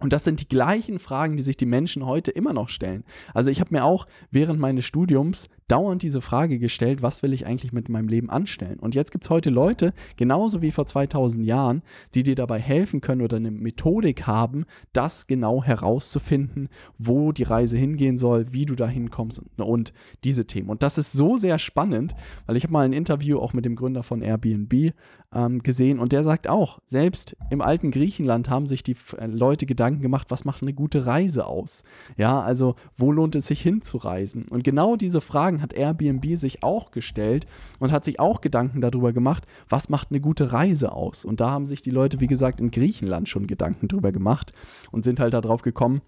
Und 0.00 0.12
das 0.12 0.24
sind 0.24 0.40
die 0.40 0.48
gleichen 0.48 0.98
Fragen, 0.98 1.36
die 1.36 1.42
sich 1.42 1.56
die 1.56 1.66
Menschen 1.66 2.06
heute 2.06 2.30
immer 2.30 2.52
noch 2.52 2.68
stellen. 2.68 3.04
Also 3.34 3.50
ich 3.50 3.60
habe 3.60 3.74
mir 3.74 3.84
auch 3.84 4.06
während 4.30 4.60
meines 4.60 4.84
Studiums 4.84 5.48
dauernd 5.68 6.02
diese 6.02 6.20
Frage 6.20 6.58
gestellt, 6.58 7.02
was 7.02 7.22
will 7.22 7.32
ich 7.32 7.46
eigentlich 7.46 7.72
mit 7.72 7.88
meinem 7.88 8.08
Leben 8.08 8.30
anstellen? 8.30 8.78
Und 8.78 8.94
jetzt 8.94 9.12
gibt 9.12 9.24
es 9.24 9.30
heute 9.30 9.50
Leute, 9.50 9.92
genauso 10.16 10.62
wie 10.62 10.70
vor 10.70 10.86
2000 10.86 11.44
Jahren, 11.44 11.82
die 12.14 12.22
dir 12.22 12.34
dabei 12.34 12.58
helfen 12.58 13.00
können 13.00 13.22
oder 13.22 13.36
eine 13.36 13.50
Methodik 13.50 14.26
haben, 14.26 14.64
das 14.92 15.26
genau 15.26 15.62
herauszufinden, 15.62 16.68
wo 16.96 17.32
die 17.32 17.42
Reise 17.42 17.76
hingehen 17.76 18.18
soll, 18.18 18.52
wie 18.52 18.66
du 18.66 18.74
da 18.74 18.88
hinkommst 18.88 19.40
und, 19.40 19.64
und 19.64 19.92
diese 20.24 20.46
Themen. 20.46 20.70
Und 20.70 20.82
das 20.82 20.98
ist 20.98 21.12
so 21.12 21.36
sehr 21.36 21.58
spannend, 21.58 22.14
weil 22.46 22.56
ich 22.56 22.64
habe 22.64 22.72
mal 22.72 22.84
ein 22.84 22.92
Interview 22.92 23.38
auch 23.38 23.52
mit 23.52 23.64
dem 23.64 23.76
Gründer 23.76 24.02
von 24.02 24.22
Airbnb 24.22 24.94
ähm, 25.34 25.62
gesehen 25.62 25.98
und 25.98 26.12
der 26.12 26.24
sagt 26.24 26.48
auch, 26.48 26.78
selbst 26.86 27.36
im 27.50 27.60
alten 27.60 27.90
Griechenland 27.90 28.48
haben 28.48 28.66
sich 28.66 28.82
die 28.82 28.96
äh, 29.18 29.26
Leute 29.26 29.66
Gedanken 29.66 30.00
gemacht, 30.00 30.30
was 30.30 30.44
macht 30.44 30.62
eine 30.62 30.72
gute 30.72 31.06
Reise 31.06 31.46
aus? 31.46 31.82
Ja, 32.16 32.40
also 32.40 32.76
wo 32.96 33.12
lohnt 33.12 33.36
es 33.36 33.46
sich 33.46 33.60
hinzureisen? 33.60 34.46
Und 34.48 34.64
genau 34.64 34.96
diese 34.96 35.20
Fragen 35.20 35.57
hat 35.62 35.72
Airbnb 35.72 36.38
sich 36.38 36.62
auch 36.62 36.90
gestellt 36.90 37.46
und 37.78 37.92
hat 37.92 38.04
sich 38.04 38.20
auch 38.20 38.40
Gedanken 38.40 38.80
darüber 38.80 39.12
gemacht, 39.12 39.46
was 39.68 39.88
macht 39.88 40.10
eine 40.10 40.20
gute 40.20 40.52
Reise 40.52 40.92
aus? 40.92 41.24
Und 41.24 41.40
da 41.40 41.50
haben 41.50 41.66
sich 41.66 41.82
die 41.82 41.90
Leute, 41.90 42.20
wie 42.20 42.26
gesagt, 42.26 42.60
in 42.60 42.70
Griechenland 42.70 43.28
schon 43.28 43.46
Gedanken 43.46 43.88
darüber 43.88 44.12
gemacht 44.12 44.52
und 44.90 45.04
sind 45.04 45.20
halt 45.20 45.34
darauf 45.34 45.62
gekommen, 45.62 46.02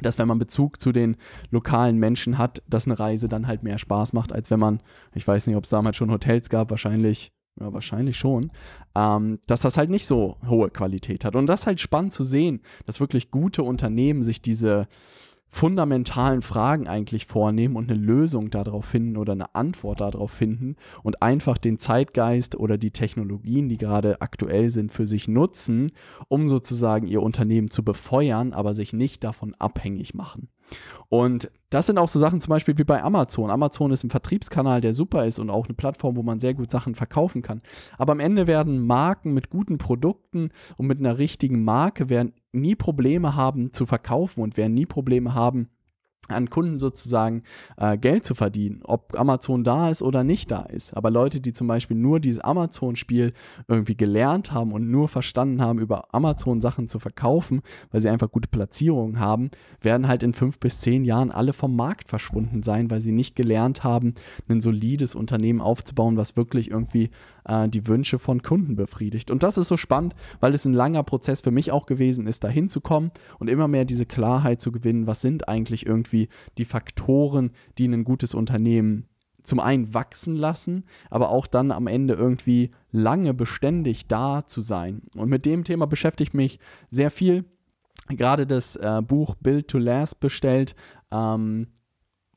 dass 0.00 0.18
wenn 0.18 0.28
man 0.28 0.38
Bezug 0.38 0.80
zu 0.80 0.92
den 0.92 1.16
lokalen 1.50 1.98
Menschen 1.98 2.38
hat, 2.38 2.62
dass 2.68 2.86
eine 2.86 2.98
Reise 2.98 3.28
dann 3.28 3.46
halt 3.46 3.62
mehr 3.62 3.78
Spaß 3.78 4.12
macht, 4.12 4.32
als 4.32 4.50
wenn 4.50 4.60
man, 4.60 4.80
ich 5.14 5.26
weiß 5.26 5.46
nicht, 5.46 5.56
ob 5.56 5.64
es 5.64 5.70
damals 5.70 5.96
schon 5.96 6.10
Hotels 6.10 6.50
gab, 6.50 6.70
wahrscheinlich 6.70 7.32
ja, 7.60 7.72
wahrscheinlich 7.72 8.18
schon, 8.18 8.50
ähm, 8.96 9.38
dass 9.46 9.60
das 9.60 9.76
halt 9.76 9.90
nicht 9.90 10.06
so 10.06 10.38
hohe 10.46 10.70
Qualität 10.70 11.24
hat. 11.24 11.36
Und 11.36 11.46
das 11.46 11.60
ist 11.60 11.66
halt 11.66 11.80
spannend 11.80 12.12
zu 12.12 12.24
sehen, 12.24 12.60
dass 12.86 13.00
wirklich 13.00 13.30
gute 13.30 13.62
Unternehmen 13.62 14.22
sich 14.22 14.42
diese 14.42 14.88
fundamentalen 15.54 16.42
Fragen 16.42 16.88
eigentlich 16.88 17.26
vornehmen 17.26 17.76
und 17.76 17.88
eine 17.88 17.98
Lösung 17.98 18.50
darauf 18.50 18.86
finden 18.86 19.16
oder 19.16 19.34
eine 19.34 19.54
Antwort 19.54 20.00
darauf 20.00 20.32
finden 20.32 20.74
und 21.04 21.22
einfach 21.22 21.58
den 21.58 21.78
Zeitgeist 21.78 22.56
oder 22.56 22.76
die 22.76 22.90
Technologien, 22.90 23.68
die 23.68 23.76
gerade 23.76 24.20
aktuell 24.20 24.68
sind, 24.68 24.90
für 24.90 25.06
sich 25.06 25.28
nutzen, 25.28 25.92
um 26.26 26.48
sozusagen 26.48 27.06
ihr 27.06 27.22
Unternehmen 27.22 27.70
zu 27.70 27.84
befeuern, 27.84 28.52
aber 28.52 28.74
sich 28.74 28.92
nicht 28.92 29.22
davon 29.22 29.54
abhängig 29.60 30.12
machen. 30.12 30.48
Und 31.08 31.52
das 31.70 31.86
sind 31.86 31.98
auch 31.98 32.08
so 32.08 32.18
Sachen 32.18 32.40
zum 32.40 32.50
Beispiel 32.50 32.76
wie 32.76 32.84
bei 32.84 33.04
Amazon. 33.04 33.50
Amazon 33.50 33.92
ist 33.92 34.02
ein 34.02 34.10
Vertriebskanal, 34.10 34.80
der 34.80 34.92
super 34.92 35.24
ist 35.24 35.38
und 35.38 35.50
auch 35.50 35.66
eine 35.66 35.74
Plattform, 35.74 36.16
wo 36.16 36.24
man 36.24 36.40
sehr 36.40 36.54
gut 36.54 36.72
Sachen 36.72 36.96
verkaufen 36.96 37.42
kann. 37.42 37.62
Aber 37.96 38.10
am 38.10 38.20
Ende 38.20 38.48
werden 38.48 38.84
Marken 38.84 39.32
mit 39.34 39.50
guten 39.50 39.78
Produkten 39.78 40.50
und 40.76 40.88
mit 40.88 40.98
einer 40.98 41.18
richtigen 41.18 41.62
Marke 41.62 42.08
werden 42.08 42.32
nie 42.54 42.74
Probleme 42.76 43.36
haben 43.36 43.72
zu 43.72 43.86
verkaufen 43.86 44.40
und 44.42 44.56
werden 44.56 44.74
nie 44.74 44.86
Probleme 44.86 45.34
haben, 45.34 45.68
an 46.28 46.48
Kunden 46.48 46.78
sozusagen 46.78 47.42
äh, 47.76 47.98
Geld 47.98 48.24
zu 48.24 48.34
verdienen, 48.34 48.80
ob 48.84 49.18
Amazon 49.18 49.62
da 49.62 49.90
ist 49.90 50.02
oder 50.02 50.24
nicht 50.24 50.50
da 50.50 50.62
ist. 50.62 50.96
Aber 50.96 51.10
Leute, 51.10 51.40
die 51.40 51.52
zum 51.52 51.66
Beispiel 51.66 51.96
nur 51.96 52.20
dieses 52.20 52.40
Amazon-Spiel 52.40 53.32
irgendwie 53.68 53.96
gelernt 53.96 54.52
haben 54.52 54.72
und 54.72 54.90
nur 54.90 55.08
verstanden 55.08 55.60
haben, 55.60 55.78
über 55.78 56.14
Amazon 56.14 56.60
Sachen 56.60 56.88
zu 56.88 56.98
verkaufen, 56.98 57.60
weil 57.90 58.00
sie 58.00 58.08
einfach 58.08 58.30
gute 58.30 58.48
Platzierungen 58.48 59.20
haben, 59.20 59.50
werden 59.80 60.08
halt 60.08 60.22
in 60.22 60.32
fünf 60.32 60.58
bis 60.58 60.80
zehn 60.80 61.04
Jahren 61.04 61.30
alle 61.30 61.52
vom 61.52 61.76
Markt 61.76 62.08
verschwunden 62.08 62.62
sein, 62.62 62.90
weil 62.90 63.00
sie 63.00 63.12
nicht 63.12 63.36
gelernt 63.36 63.84
haben, 63.84 64.14
ein 64.48 64.60
solides 64.60 65.14
Unternehmen 65.14 65.60
aufzubauen, 65.60 66.16
was 66.16 66.36
wirklich 66.36 66.70
irgendwie 66.70 67.10
äh, 67.44 67.68
die 67.68 67.86
Wünsche 67.86 68.18
von 68.18 68.42
Kunden 68.42 68.76
befriedigt. 68.76 69.30
Und 69.30 69.42
das 69.42 69.58
ist 69.58 69.68
so 69.68 69.76
spannend, 69.76 70.14
weil 70.40 70.54
es 70.54 70.64
ein 70.64 70.72
langer 70.72 71.02
Prozess 71.02 71.40
für 71.40 71.50
mich 71.50 71.72
auch 71.72 71.86
gewesen 71.86 72.26
ist, 72.26 72.44
da 72.44 72.48
hinzukommen 72.48 73.10
und 73.38 73.48
immer 73.48 73.68
mehr 73.68 73.84
diese 73.84 74.06
Klarheit 74.06 74.60
zu 74.60 74.72
gewinnen, 74.72 75.06
was 75.06 75.20
sind 75.20 75.48
eigentlich 75.48 75.86
irgendwie 75.86 76.28
die 76.58 76.64
Faktoren, 76.64 77.52
die 77.78 77.86
ein 77.86 78.04
gutes 78.04 78.34
Unternehmen 78.34 79.06
zum 79.42 79.60
einen 79.60 79.92
wachsen 79.92 80.36
lassen, 80.36 80.84
aber 81.10 81.28
auch 81.28 81.46
dann 81.46 81.70
am 81.70 81.86
Ende 81.86 82.14
irgendwie 82.14 82.70
lange 82.90 83.34
beständig 83.34 84.08
da 84.08 84.46
zu 84.46 84.62
sein. 84.62 85.02
Und 85.14 85.28
mit 85.28 85.44
dem 85.44 85.64
Thema 85.64 85.86
beschäftige 85.86 86.28
ich 86.28 86.34
mich 86.34 86.58
sehr 86.90 87.10
viel. 87.10 87.44
Gerade 88.08 88.46
das 88.46 88.76
äh, 88.76 89.02
Buch 89.06 89.34
Build 89.34 89.68
to 89.68 89.78
Last 89.78 90.20
bestellt. 90.20 90.74
Ähm, 91.10 91.68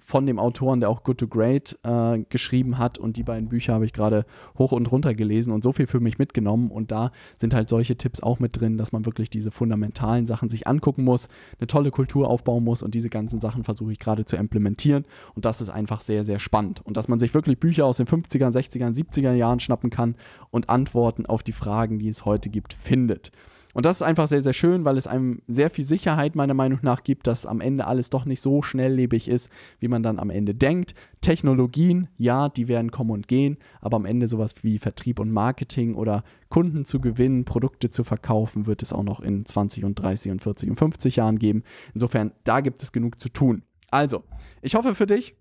von 0.08 0.26
dem 0.26 0.39
Autoren, 0.39 0.80
der 0.80 0.89
auch 0.89 1.04
Good 1.04 1.17
to 1.17 1.28
Great 1.28 1.78
äh, 1.84 2.20
geschrieben 2.30 2.78
hat. 2.78 2.98
Und 2.98 3.17
die 3.17 3.24
beiden 3.24 3.50
Bücher 3.50 3.74
habe 3.74 3.84
ich 3.84 3.91
gerade 3.91 4.26
hoch 4.58 4.72
und 4.72 4.89
runter 4.89 5.13
gelesen 5.13 5.52
und 5.52 5.65
so 5.65 5.74
viel 5.74 5.86
für 5.86 6.00
mich 6.00 6.17
mitgenommen. 6.17 6.72
Und 6.72 6.91
da 6.91 7.12
sind 7.38 7.54
halt 7.54 7.67
solche 7.67 7.98
Tipps 7.98 8.24
auch 8.24 8.39
mit 8.39 8.58
drin, 8.58 8.78
dass 8.78 8.93
man 8.93 9.06
wirklich 9.06 9.30
diese 9.30 9.52
fundamentalen 9.52 10.26
Sachen 10.26 10.48
sich 10.48 10.65
angucken 10.65 11.04
muss, 11.04 11.28
eine 11.60 11.67
tolle 11.67 11.91
Kultur 11.91 12.30
aufbauen 12.30 12.63
muss. 12.63 12.84
Und 12.84 12.96
diese 12.96 13.10
ganzen 13.10 13.41
Sachen 13.41 13.65
versuche 13.65 13.91
ich 13.91 14.00
gerade 14.00 14.24
zu 14.24 14.38
implementieren. 14.38 15.04
Und 15.36 15.43
das 15.43 15.60
ist 15.60 15.67
einfach 15.67 16.00
sehr, 16.00 16.24
sehr 16.24 16.39
spannend. 16.39 16.80
Und 16.86 16.96
dass 16.96 17.10
man 17.10 17.20
sich 17.20 17.34
wirklich 17.34 17.60
Bücher 17.60 17.86
aus 17.86 17.98
den 17.98 18.08
50er, 18.08 18.50
60er, 18.50 18.96
70er 18.96 19.34
Jahren 19.34 19.60
schnappen 19.60 19.89
kann 19.89 20.15
und 20.52 20.70
Antworten 20.70 21.26
auf 21.26 21.43
die 21.43 21.52
Fragen, 21.52 22.00
die 22.00 22.08
es 22.08 22.24
heute 22.24 22.48
gibt, 22.48 22.72
findet. 22.72 23.34
Und 23.78 23.86
das 23.86 23.98
ist 23.98 24.08
einfach 24.08 24.28
sehr, 24.28 24.42
sehr 24.42 24.54
schön, 24.54 24.86
weil 24.86 24.98
es 24.98 25.06
einem 25.06 25.44
sehr 25.48 25.70
viel 25.70 25.86
Sicherheit 25.86 26.36
meiner 26.36 26.56
Meinung 26.56 26.80
nach 26.82 27.04
gibt, 27.04 27.28
dass 27.28 27.46
am 27.46 27.62
Ende 27.62 27.86
alles 27.86 28.10
doch 28.10 28.26
nicht 28.26 28.42
so 28.42 28.63
schnelllebig 28.63 29.28
ist, 29.28 29.52
wie 29.80 29.88
man 29.88 30.02
dann 30.02 30.18
am 30.18 30.32
Ende 30.32 30.56
denkt. 30.56 30.96
Technologien, 31.22 32.08
ja, 32.18 32.50
die 32.50 32.70
werden 32.70 32.90
kommen 32.90 33.12
und 33.12 33.28
gehen, 33.28 33.58
aber 33.80 33.98
am 33.98 34.06
Ende 34.06 34.28
sowas 34.28 34.56
wie 34.63 34.80
Vertrieb 34.80 35.20
und 35.20 35.32
Marketing 35.32 35.94
oder 35.94 36.24
Kunden 36.50 36.86
zu 36.86 37.00
gewinnen, 37.00 37.46
Produkte 37.46 37.92
zu 37.92 38.04
verkaufen, 38.04 38.66
wird 38.66 38.82
es 38.82 38.94
auch 38.94 39.04
noch 39.04 39.20
in 39.20 39.46
20 39.46 39.86
und 39.86 39.94
30 39.94 40.32
und 40.32 40.42
40 40.42 40.72
und 40.72 40.76
50 40.78 41.18
Jahren 41.18 41.38
geben. 41.38 41.62
Insofern, 41.94 42.32
da 42.46 42.62
gibt 42.62 42.82
es 42.82 42.92
genug 42.92 43.22
zu 43.22 43.30
tun. 43.30 43.62
Also, 43.92 44.24
ich 44.63 44.74
hoffe 44.74 44.96
für 44.96 45.06
dich, 45.06 45.36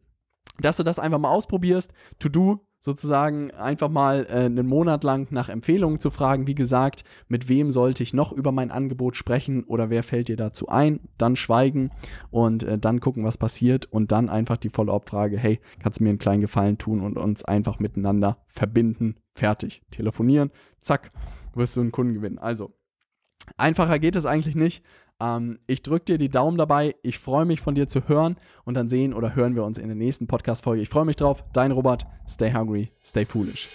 dass 0.59 0.77
du 0.77 0.83
das 0.83 0.99
einfach 0.99 1.19
mal 1.19 1.31
ausprobierst. 1.31 1.91
To-Do 2.19 2.66
sozusagen 2.87 3.51
einfach 3.51 3.91
mal 3.91 4.27
äh, 4.31 4.45
einen 4.45 4.69
Monat 4.69 5.03
lang 5.03 5.27
nach 5.33 5.49
Empfehlungen 5.49 5.99
zu 5.99 6.11
fragen. 6.11 6.47
Wie 6.47 6.55
gesagt, 6.55 7.03
mit 7.27 7.49
wem 7.49 7.73
sollte 7.73 8.05
ich 8.05 8.15
noch 8.15 8.33
über 8.33 8.53
mein 8.53 8.71
Angebot 8.71 9.17
sprechen 9.17 9.65
oder 9.65 9.91
wer 9.91 10.05
fällt 10.05 10.29
dir 10.29 10.37
dazu 10.37 10.69
ein? 10.69 11.01
Dann 11.19 11.35
schweigen 11.35 11.91
und 12.31 12.63
äh, 12.63 12.79
dann 12.79 13.01
gucken, 13.01 13.25
was 13.25 13.39
passiert 13.39 13.87
und 13.87 14.13
dann 14.13 14.31
einfach 14.31 14.57
die 14.57 14.71
Follow-up-Frage, 14.71 15.37
hey, 15.37 15.61
kannst 15.83 15.99
du 15.99 16.05
mir 16.05 16.11
einen 16.11 16.21
kleinen 16.21 16.41
Gefallen 16.41 16.79
tun 16.79 17.03
und 17.03 17.19
uns 17.19 17.45
einfach 17.45 17.81
miteinander 17.81 18.39
verbinden? 18.47 19.17
Fertig. 19.35 19.83
Telefonieren, 19.91 20.53
zack, 20.81 21.11
wirst 21.55 21.77
du 21.77 21.81
einen 21.81 21.93
Kunden 21.93 22.15
gewinnen. 22.15 22.39
Also, 22.39 22.73
einfacher 23.57 23.99
geht 23.99 24.15
es 24.15 24.27
eigentlich 24.27 24.55
nicht. 24.55 24.85
Ähm, 25.21 25.59
ich 25.67 25.83
drücke 25.83 26.05
dir 26.05 26.19
die 26.19 26.29
Daumen 26.29 26.59
dabei. 26.59 26.95
Ich 27.03 27.19
freue 27.19 27.45
mich 27.45 27.61
von 27.61 27.75
dir 27.75 27.89
zu 27.89 28.09
hören 28.09 28.37
und 28.65 28.75
dann 28.75 28.89
sehen 28.89 29.15
oder 29.15 29.35
hören 29.35 29.55
wir 29.55 29.65
uns 29.65 29.79
in 29.79 29.89
der 29.89 29.97
nächsten 29.97 30.27
Podcast-Folge. 30.27 30.83
Ich 30.83 30.89
freue 30.89 31.05
mich 31.05 31.17
drauf. 31.17 31.45
Dein 31.53 31.73
Robert. 31.73 32.07
Stay 32.29 32.53
hungry, 32.53 32.91
stay 33.05 33.25
foolish. 33.25 33.69